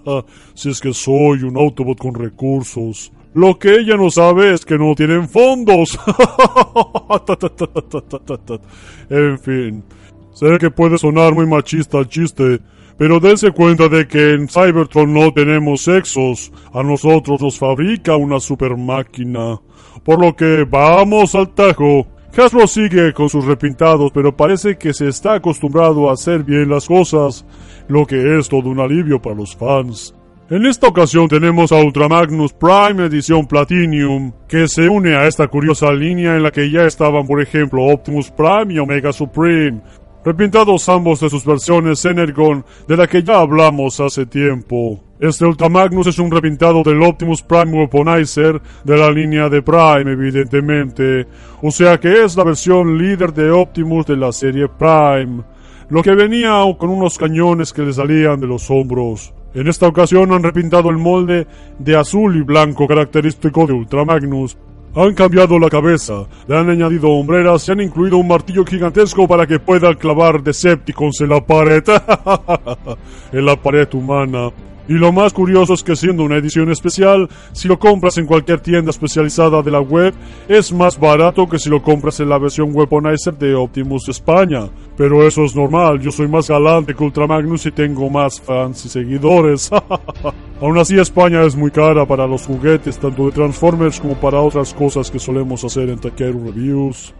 [0.54, 3.12] si es que soy un Autobot con recursos.
[3.34, 5.98] Lo que ella no sabe es que no tienen fondos.
[9.10, 9.84] en fin.
[10.32, 12.60] Sé que puede sonar muy machista el chiste,
[12.98, 16.50] pero dense cuenta de que en Cybertron no tenemos sexos.
[16.72, 19.60] A nosotros nos fabrica una super máquina.
[20.02, 22.06] Por lo que vamos al tajo.
[22.36, 26.86] Hasbro sigue con sus repintados, pero parece que se está acostumbrado a hacer bien las
[26.86, 27.46] cosas,
[27.88, 30.14] lo que es todo un alivio para los fans.
[30.50, 35.90] En esta ocasión tenemos a Ultramagnus Prime Edición Platinum, que se une a esta curiosa
[35.92, 39.80] línea en la que ya estaban, por ejemplo, Optimus Prime y Omega Supreme,
[40.22, 45.05] repintados ambos de sus versiones Energon, de la que ya hablamos hace tiempo.
[45.18, 51.26] Este Ultramagnus es un repintado del Optimus Prime Weaponizer de la línea de Prime, evidentemente.
[51.62, 55.42] O sea que es la versión líder de Optimus de la serie Prime.
[55.88, 59.32] Lo que venía con unos cañones que le salían de los hombros.
[59.54, 61.46] En esta ocasión han repintado el molde
[61.78, 64.58] de azul y blanco característico de Ultramagnus.
[64.94, 69.46] Han cambiado la cabeza, le han añadido hombreras y han incluido un martillo gigantesco para
[69.46, 71.84] que pueda clavar Decepticons en la pared.
[73.32, 74.50] en la pared humana.
[74.88, 78.60] Y lo más curioso es que siendo una edición especial, si lo compras en cualquier
[78.60, 80.14] tienda especializada de la web,
[80.48, 84.68] es más barato que si lo compras en la versión Weaponizer de Optimus España.
[84.96, 88.88] Pero eso es normal, yo soy más galante que Ultramagnus y tengo más fans y
[88.88, 89.70] seguidores.
[90.60, 94.72] Aún así España es muy cara para los juguetes, tanto de Transformers como para otras
[94.72, 97.12] cosas que solemos hacer en Takeru Reviews.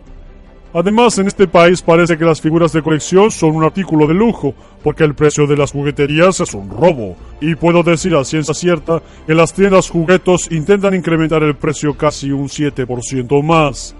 [0.76, 4.52] Además, en este país parece que las figuras de colección son un artículo de lujo,
[4.84, 7.16] porque el precio de las jugueterías es un robo.
[7.40, 12.30] Y puedo decir a ciencia cierta que las tiendas juguetos intentan incrementar el precio casi
[12.30, 13.96] un 7% más.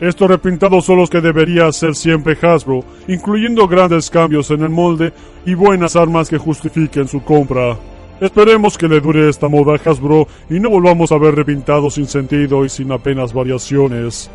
[0.00, 5.12] Estos repintados son los que debería hacer siempre Hasbro, incluyendo grandes cambios en el molde
[5.44, 7.76] y buenas armas que justifiquen su compra.
[8.20, 12.06] Esperemos que le dure esta moda a Hasbro y no volvamos a ver repintados sin
[12.06, 14.30] sentido y sin apenas variaciones.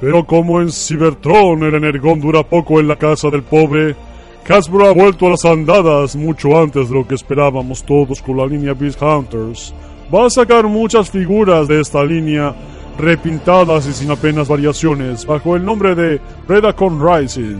[0.00, 3.94] Pero como en Cybertron el energón dura poco en la casa del pobre,
[4.48, 8.46] Hasbro ha vuelto a las andadas mucho antes de lo que esperábamos todos con la
[8.46, 9.72] línea Beast Hunters.
[10.12, 12.52] va a sacar muchas figuras de esta línea
[12.98, 17.58] repintadas y sin apenas variaciones bajo el nombre de Predacon Rising.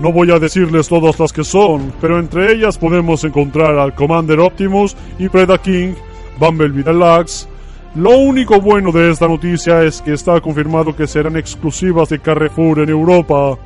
[0.00, 4.40] No voy a decirles todas las que son, pero entre ellas podemos encontrar al Commander
[4.40, 5.94] Optimus y Preda King,
[6.38, 7.48] Bumblebee Deluxe.
[7.94, 12.80] Lo único bueno de esta noticia es que está confirmado que serán exclusivas de Carrefour
[12.80, 13.58] en Europa.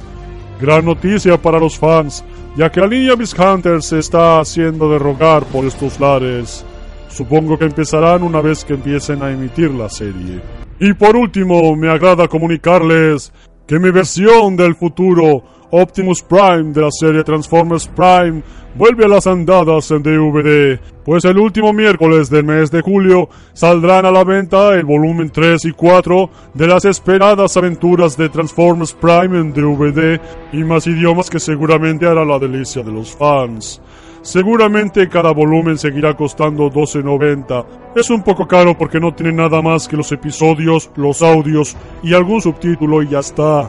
[0.60, 2.24] Gran noticia para los fans,
[2.56, 6.64] ya que la línea Miss Hunter se está haciendo de rogar por estos lares.
[7.08, 10.40] Supongo que empezarán una vez que empiecen a emitir la serie.
[10.78, 13.32] Y por último, me agrada comunicarles
[13.66, 18.42] que mi versión del futuro, Optimus Prime de la serie Transformers Prime,
[18.74, 24.06] vuelve a las andadas en DVD, pues el último miércoles del mes de julio saldrán
[24.06, 29.38] a la venta el volumen 3 y 4 de las esperadas aventuras de Transformers Prime
[29.38, 30.20] en DVD
[30.52, 33.80] y más idiomas que seguramente hará la delicia de los fans.
[34.22, 37.66] Seguramente cada volumen seguirá costando 12.90.
[37.96, 42.14] Es un poco caro porque no tiene nada más que los episodios, los audios y
[42.14, 43.68] algún subtítulo y ya está.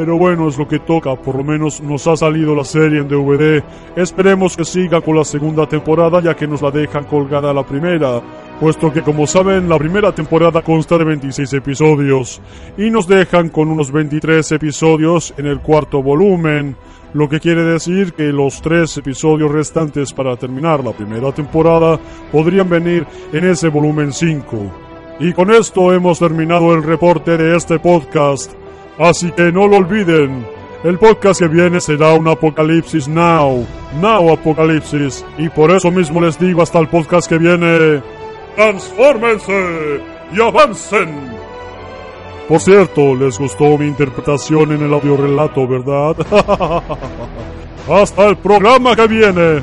[0.00, 3.06] Pero bueno, es lo que toca, por lo menos nos ha salido la serie en
[3.06, 3.62] DVD.
[3.94, 8.22] Esperemos que siga con la segunda temporada ya que nos la dejan colgada la primera,
[8.58, 12.40] puesto que como saben la primera temporada consta de 26 episodios
[12.78, 16.76] y nos dejan con unos 23 episodios en el cuarto volumen
[17.12, 22.00] lo que quiere decir que los tres episodios restantes para terminar la primera temporada
[22.32, 24.56] podrían venir en ese volumen 5.
[25.18, 28.52] Y con esto hemos terminado el reporte de este podcast,
[28.98, 30.46] así que no lo olviden,
[30.84, 33.66] el podcast que viene será un Apocalipsis Now,
[34.00, 38.02] Now Apocalipsis, y por eso mismo les digo hasta el podcast que viene,
[38.56, 40.00] ¡Transfórmense
[40.32, 41.40] y avancen!
[42.48, 46.16] Por cierto, les gustó mi interpretación en el audiorelato, ¿verdad?
[47.88, 49.62] Hasta el programa que viene.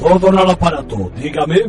[0.00, 1.60] Todo al aparato, dígame.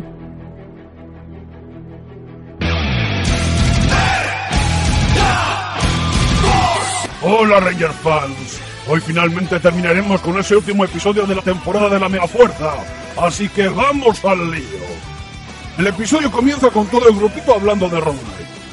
[7.24, 12.08] Hola Ranger fans, Hoy finalmente terminaremos con ese último episodio de la temporada de la
[12.08, 12.72] Mega Fuerza.
[13.20, 14.80] Así que vamos al lío.
[15.78, 18.16] El episodio comienza con todo el grupito hablando de Knight.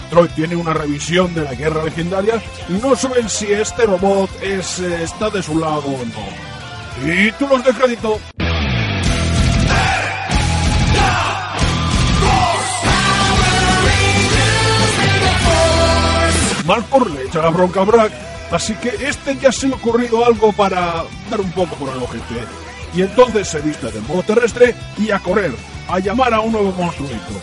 [0.10, 4.80] Troy tiene una revisión de la guerra legendaria y no saben si este robot es,
[4.80, 7.06] eh, está de su lado o no.
[7.06, 8.20] Títulos de crédito.
[16.70, 18.12] Marcor le echa la bronca a Brack
[18.52, 22.02] Así que este ya se le ha ocurrido algo para dar un poco por el
[22.02, 22.46] ojete.
[22.94, 25.52] Y entonces se viste de modo terrestre y a correr,
[25.88, 27.34] a llamar a un nuevo monstruito.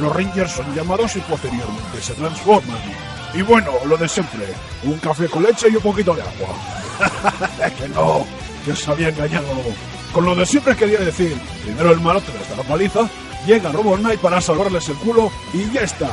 [0.00, 2.78] Los Rangers son llamados y posteriormente se transforman.
[3.32, 4.44] Y bueno, lo de siempre,
[4.82, 7.68] un café con leche y un poquito de agua.
[7.78, 8.26] que no,
[8.64, 9.46] que se había engañado.
[10.12, 13.08] Con lo de siempre quería decir, primero el malote le da la paliza,
[13.46, 16.10] llega Robot Knight para salvarles el culo y ya está.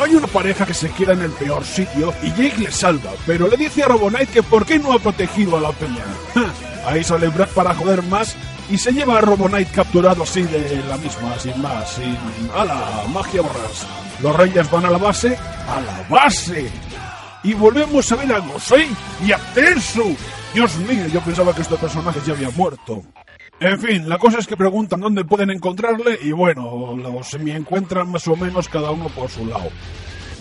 [0.00, 3.48] Hay una pareja que se queda en el peor sitio y Jake le salva, pero
[3.48, 6.04] le dice a Robonite que por qué no ha protegido a la peña.
[6.86, 8.34] Ahí sale Brad para joder más
[8.70, 12.16] y se lleva a Robonite capturado así de la misma, sin más, sin...
[12.56, 13.04] ¡Hala!
[13.12, 13.86] Magia borras.
[14.22, 16.70] Los Rangers van a la base, ¡a la base!
[17.42, 18.88] Y volvemos a ver a Gosei
[19.22, 20.16] y a Tensu.
[20.54, 23.02] Dios mío, yo pensaba que estos personajes ya habían muerto.
[23.60, 28.26] En fin, la cosa es que preguntan dónde pueden encontrarle y bueno, los semi-encuentran más
[28.26, 29.68] o menos cada uno por su lado.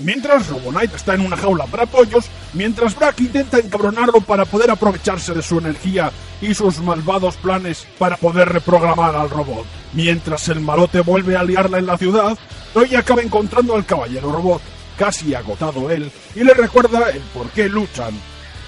[0.01, 5.34] Mientras Robonite está en una jaula para pollos, mientras Brack intenta encabronarlo para poder aprovecharse
[5.34, 9.65] de su energía y sus malvados planes para poder reprogramar al robot.
[9.91, 12.38] Mientras el malote vuelve a liarla en la ciudad,
[12.72, 14.61] Troy acaba encontrando al caballero robot,
[14.97, 18.13] casi agotado él, y le recuerda el por qué luchan.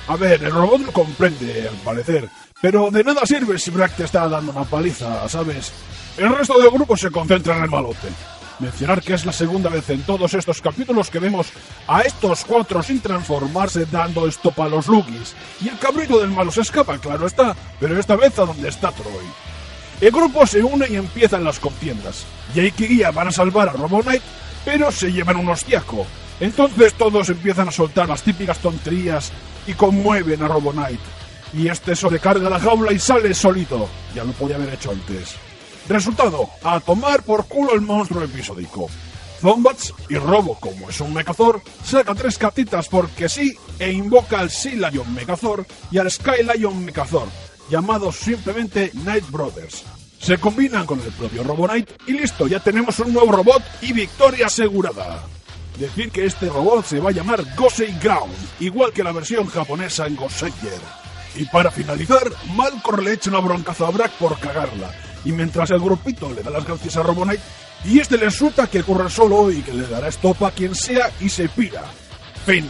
[0.10, 2.28] A ver, el robot lo comprende, al parecer,
[2.62, 5.74] pero de nada sirve si Brack te está dando una paliza, ¿sabes?
[6.18, 8.08] El resto del grupo se concentra en el malote.
[8.60, 11.48] Mencionar que es la segunda vez en todos estos capítulos que vemos
[11.88, 15.34] a estos cuatro sin transformarse dando estopa a los Lugis.
[15.60, 18.92] Y el cabrito del malo se escapa, claro está, pero esta vez a donde está
[18.92, 19.26] Troy.
[20.00, 22.26] El grupo se une y empiezan las contiendas.
[22.54, 24.22] Jake y Guía van a salvar a Robo Knight,
[24.64, 26.06] pero se llevan un hostiaco.
[26.40, 29.32] Entonces todos empiezan a soltar las típicas tonterías
[29.66, 31.00] y conmueven a Robo Knight
[31.54, 33.88] y este sobrecarga la jaula y sale solito.
[34.16, 35.36] Ya lo podía haber hecho antes.
[35.88, 38.90] Resultado, a tomar por culo el monstruo episódico.
[39.42, 44.52] Zombats y Robo, como es un Megazord, saca tres cartitas porque sí e invoca al
[44.52, 47.30] Sea Lion Megazord y al Sky Lion Megazord,
[47.70, 49.84] llamados simplemente Night Brothers.
[50.20, 53.94] Se combinan con el propio Robo Knight y listo, ya tenemos un nuevo robot y
[53.94, 55.24] victoria asegurada.
[55.80, 60.06] Decir que este robot se va a llamar Gosei Ground, igual que la versión japonesa
[60.06, 61.01] en Gosenger.
[61.36, 64.94] Y para finalizar, Malcor le echa una broncazo a Brack por cagarla.
[65.24, 67.42] Y mientras el grupito le da las gracias a Robonite,
[67.86, 71.12] y este le insulta que corre solo y que le dará estopa a quien sea
[71.20, 71.84] y se pira.
[72.46, 72.70] Fin.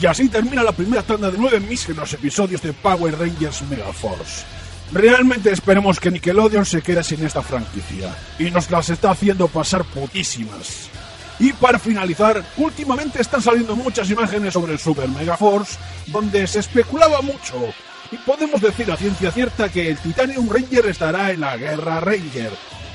[0.00, 4.44] Y así termina la primera tanda de nueve míseros episodios de Power Rangers Megaforce.
[4.92, 9.84] Realmente esperemos que Nickelodeon se quede sin esta franquicia y nos las está haciendo pasar
[9.84, 10.90] putísimas.
[11.38, 17.20] Y para finalizar, últimamente están saliendo muchas imágenes sobre el Super Megaforce donde se especulaba
[17.22, 17.72] mucho
[18.10, 22.50] y podemos decir a ciencia cierta que el Titanium Ranger estará en la Guerra Ranger,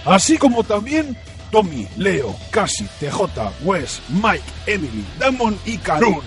[0.05, 1.15] así como también
[1.51, 3.21] Tommy, Leo, Cassie, TJ,
[3.61, 6.23] Wes, Mike, Emily, Damon y Karun.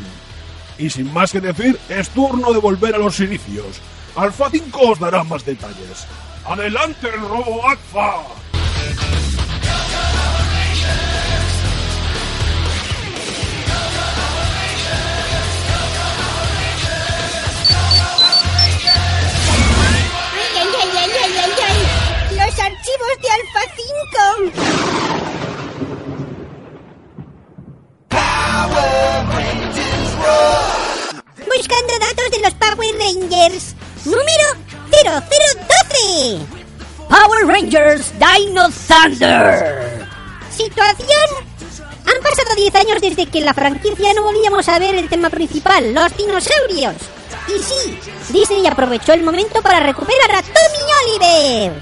[0.79, 3.81] Y sin más que decir, es turno de volver a los inicios.
[4.15, 6.07] Alpha 5 os dará más detalles.
[6.45, 8.23] ¡Adelante el robo Alpha!
[22.57, 24.57] ¡Los archivos de Alpha 5!
[31.55, 33.75] Buscando datos de los Power Rangers.
[34.07, 34.47] Número
[34.91, 36.47] 0012.
[37.11, 40.07] Power Rangers Dino Thunder.
[40.51, 41.29] Situación.
[42.07, 45.29] Han pasado 10 años desde que en la franquicia no volvíamos a ver el tema
[45.29, 47.16] principal, los dinosaurios.
[47.49, 47.99] Y sí,
[48.31, 51.73] Disney aprovechó el momento para recuperar a Tommy Oliver.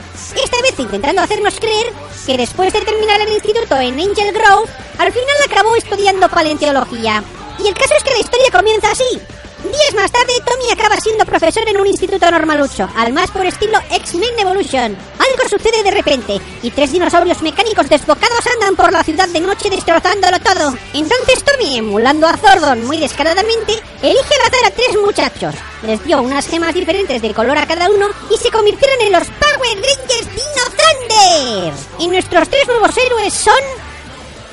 [0.43, 1.93] Esta vez intentando hacernos creer
[2.27, 7.23] que después de terminar el instituto en Angel Grove, al final acabó estudiando paleontología.
[7.59, 9.21] Y el caso es que la historia comienza así.
[9.65, 13.79] Días más tarde, Tommy acaba siendo profesor en un instituto normalucho, al más por estilo
[13.91, 14.95] X-Men Evolution.
[15.19, 19.71] Algo sucede de repente, y tres dinosaurios mecánicos desbocados andan por la ciudad de noche
[19.71, 20.75] destrozándolo todo.
[20.93, 25.55] Entonces Tommy, emulando a Zordon muy descaradamente, elige al azar a tres muchachos.
[25.83, 29.27] Les dio unas gemas diferentes de color a cada uno y se convirtieron en los
[29.29, 31.73] Power Rangers Dino Thunder.
[32.01, 33.55] Y nuestros tres nuevos héroes son...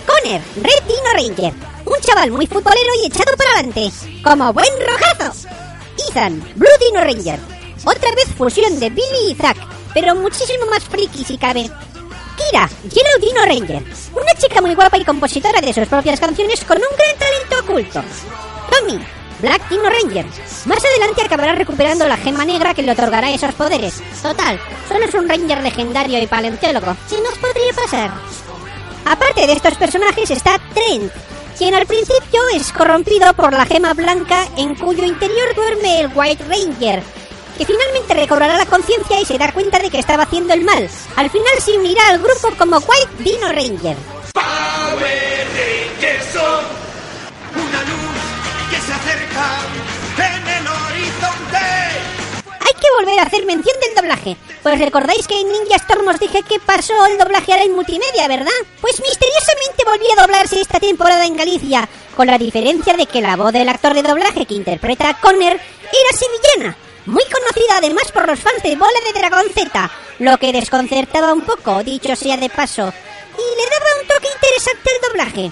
[0.05, 1.53] Connor, Red Dino Ranger,
[1.91, 3.91] un chaval muy futbolero y echado para adelante,
[4.23, 5.47] como buen rojazo.
[6.09, 7.39] Ethan, Blue Dino Ranger,
[7.83, 9.57] otra vez fusión de Billy y Zack,
[9.93, 11.69] pero muchísimo más friki si cabe.
[12.37, 13.83] Kira, Yellow Dino Ranger,
[14.13, 18.03] una chica muy guapa y compositora de sus propias canciones con un gran talento oculto.
[18.71, 19.05] Tommy,
[19.41, 20.25] Black Dino Ranger,
[20.65, 24.01] más adelante acabará recuperando la gema negra que le otorgará esos poderes.
[24.21, 26.95] Total, solo es un Ranger legendario y paleontólogo.
[27.09, 28.11] ¿Qué nos podría pasar?
[29.05, 31.11] Aparte de estos personajes está Trent,
[31.61, 36.43] quien al principio es corrompido por la gema blanca en cuyo interior duerme el White
[36.45, 37.03] Ranger,
[37.55, 40.89] que finalmente recobrará la conciencia y se da cuenta de que estaba haciendo el mal.
[41.17, 43.95] Al final se unirá al grupo como White Dino Ranger.
[44.33, 46.90] Power Rangers son
[52.81, 54.35] que volver a hacer mención del doblaje.
[54.63, 58.27] Pues recordáis que en Ninja Storm os dije que pasó el doblaje ahora en multimedia,
[58.27, 58.51] ¿verdad?
[58.81, 63.35] Pues misteriosamente volvió a doblarse esta temporada en Galicia, con la diferencia de que la
[63.35, 66.75] voz del actor de doblaje que interpreta a Connor era sevillana,
[67.05, 71.41] muy conocida además por los fans de Bola de Dragón Z, lo que desconcertaba un
[71.41, 72.91] poco, dicho sea de paso,
[73.37, 75.51] y le daba un toque interesante al doblaje.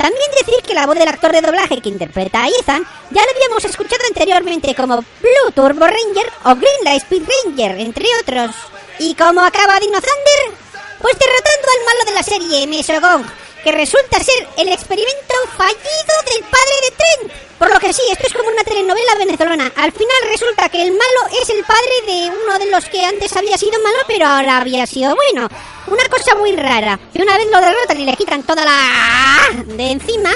[0.00, 3.30] También decir que la voz del actor de doblaje que interpreta a Ethan ya lo
[3.32, 8.56] habíamos escuchado anteriormente como Blue Turbo Ranger o Green Lightspeed Ranger, entre otros.
[8.98, 10.58] ¿Y cómo acaba Dino Thunder?
[11.02, 13.26] Pues derrotando al malo de la serie, Mesogong,
[13.62, 17.32] que resulta ser el experimento fallido del padre de Trent.
[17.58, 19.72] Por lo que sí, esto es como una telenovela venezolana.
[19.76, 23.36] Al final resulta que el malo es el padre de uno de los que antes
[23.36, 25.48] había sido malo, pero ahora había sido bueno.
[25.86, 26.98] Una cosa muy rara.
[27.12, 29.64] Y una vez lo derrotan y le quitan toda la...
[29.64, 30.30] de encima,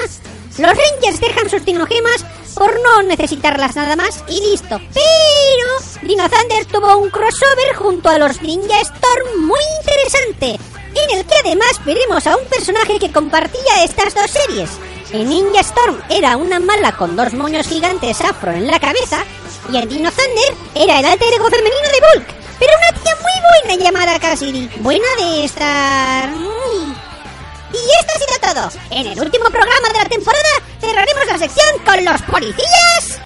[0.57, 2.23] los Rangers dejan sus dinogemas
[2.55, 4.79] por no necesitarlas nada más y listo.
[4.93, 10.59] Pero Dino Thunder tuvo un crossover junto a los Ninja Storm muy interesante,
[10.99, 14.69] en el que además veremos a un personaje que compartía estas dos series.
[15.11, 19.23] En Ninja Storm era una mala con dos moños gigantes afro en la cabeza
[19.71, 22.27] y en Dino Thunder era el alter ego femenino de Bulk,
[22.59, 24.69] pero una tía muy buena llamada Cassidy.
[24.77, 26.29] Buena de estar...
[26.29, 28.81] y esto ha sido todo.
[28.91, 33.21] En el último programa de la temporada cerraremos la sección con los policías.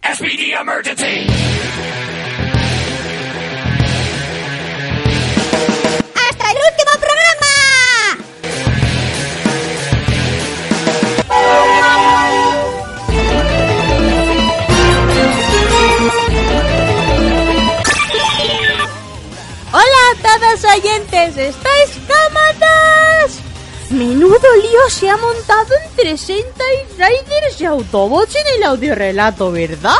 [20.50, 23.40] Todos oyentes, ¿estáis cómodos?
[23.92, 29.98] Menudo lío se ha montado entre Sentai Riders y Autobots en el audiorelato, ¿verdad?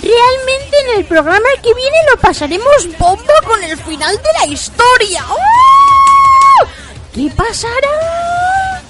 [0.00, 5.24] Realmente en el programa que viene lo pasaremos bomba con el final de la historia.
[5.28, 6.66] ¡Oh!
[7.12, 8.82] ¿Qué pasará?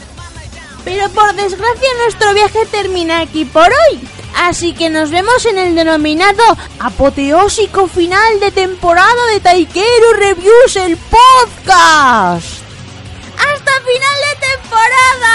[0.85, 4.07] Pero por desgracia nuestro viaje termina aquí por hoy.
[4.43, 6.43] Así que nos vemos en el denominado
[6.81, 12.61] apoteósico final de temporada de Taikeru Reviews, el podcast.
[13.39, 15.33] ¡Hasta final de temporada!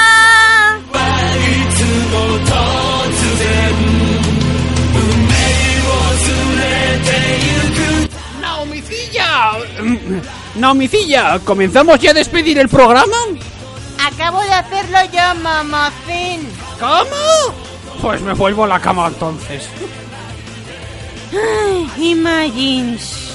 [8.42, 9.52] ¡Naomicilla!
[10.56, 13.18] Naomicilla, ¿comenzamos ya a despedir el programa?
[14.06, 16.50] Acabo de hacerlo yo, mamacín.
[16.78, 17.67] ¿Cómo?
[18.02, 19.68] Pues me vuelvo a la cama entonces.
[21.34, 23.28] Ay, Imagines.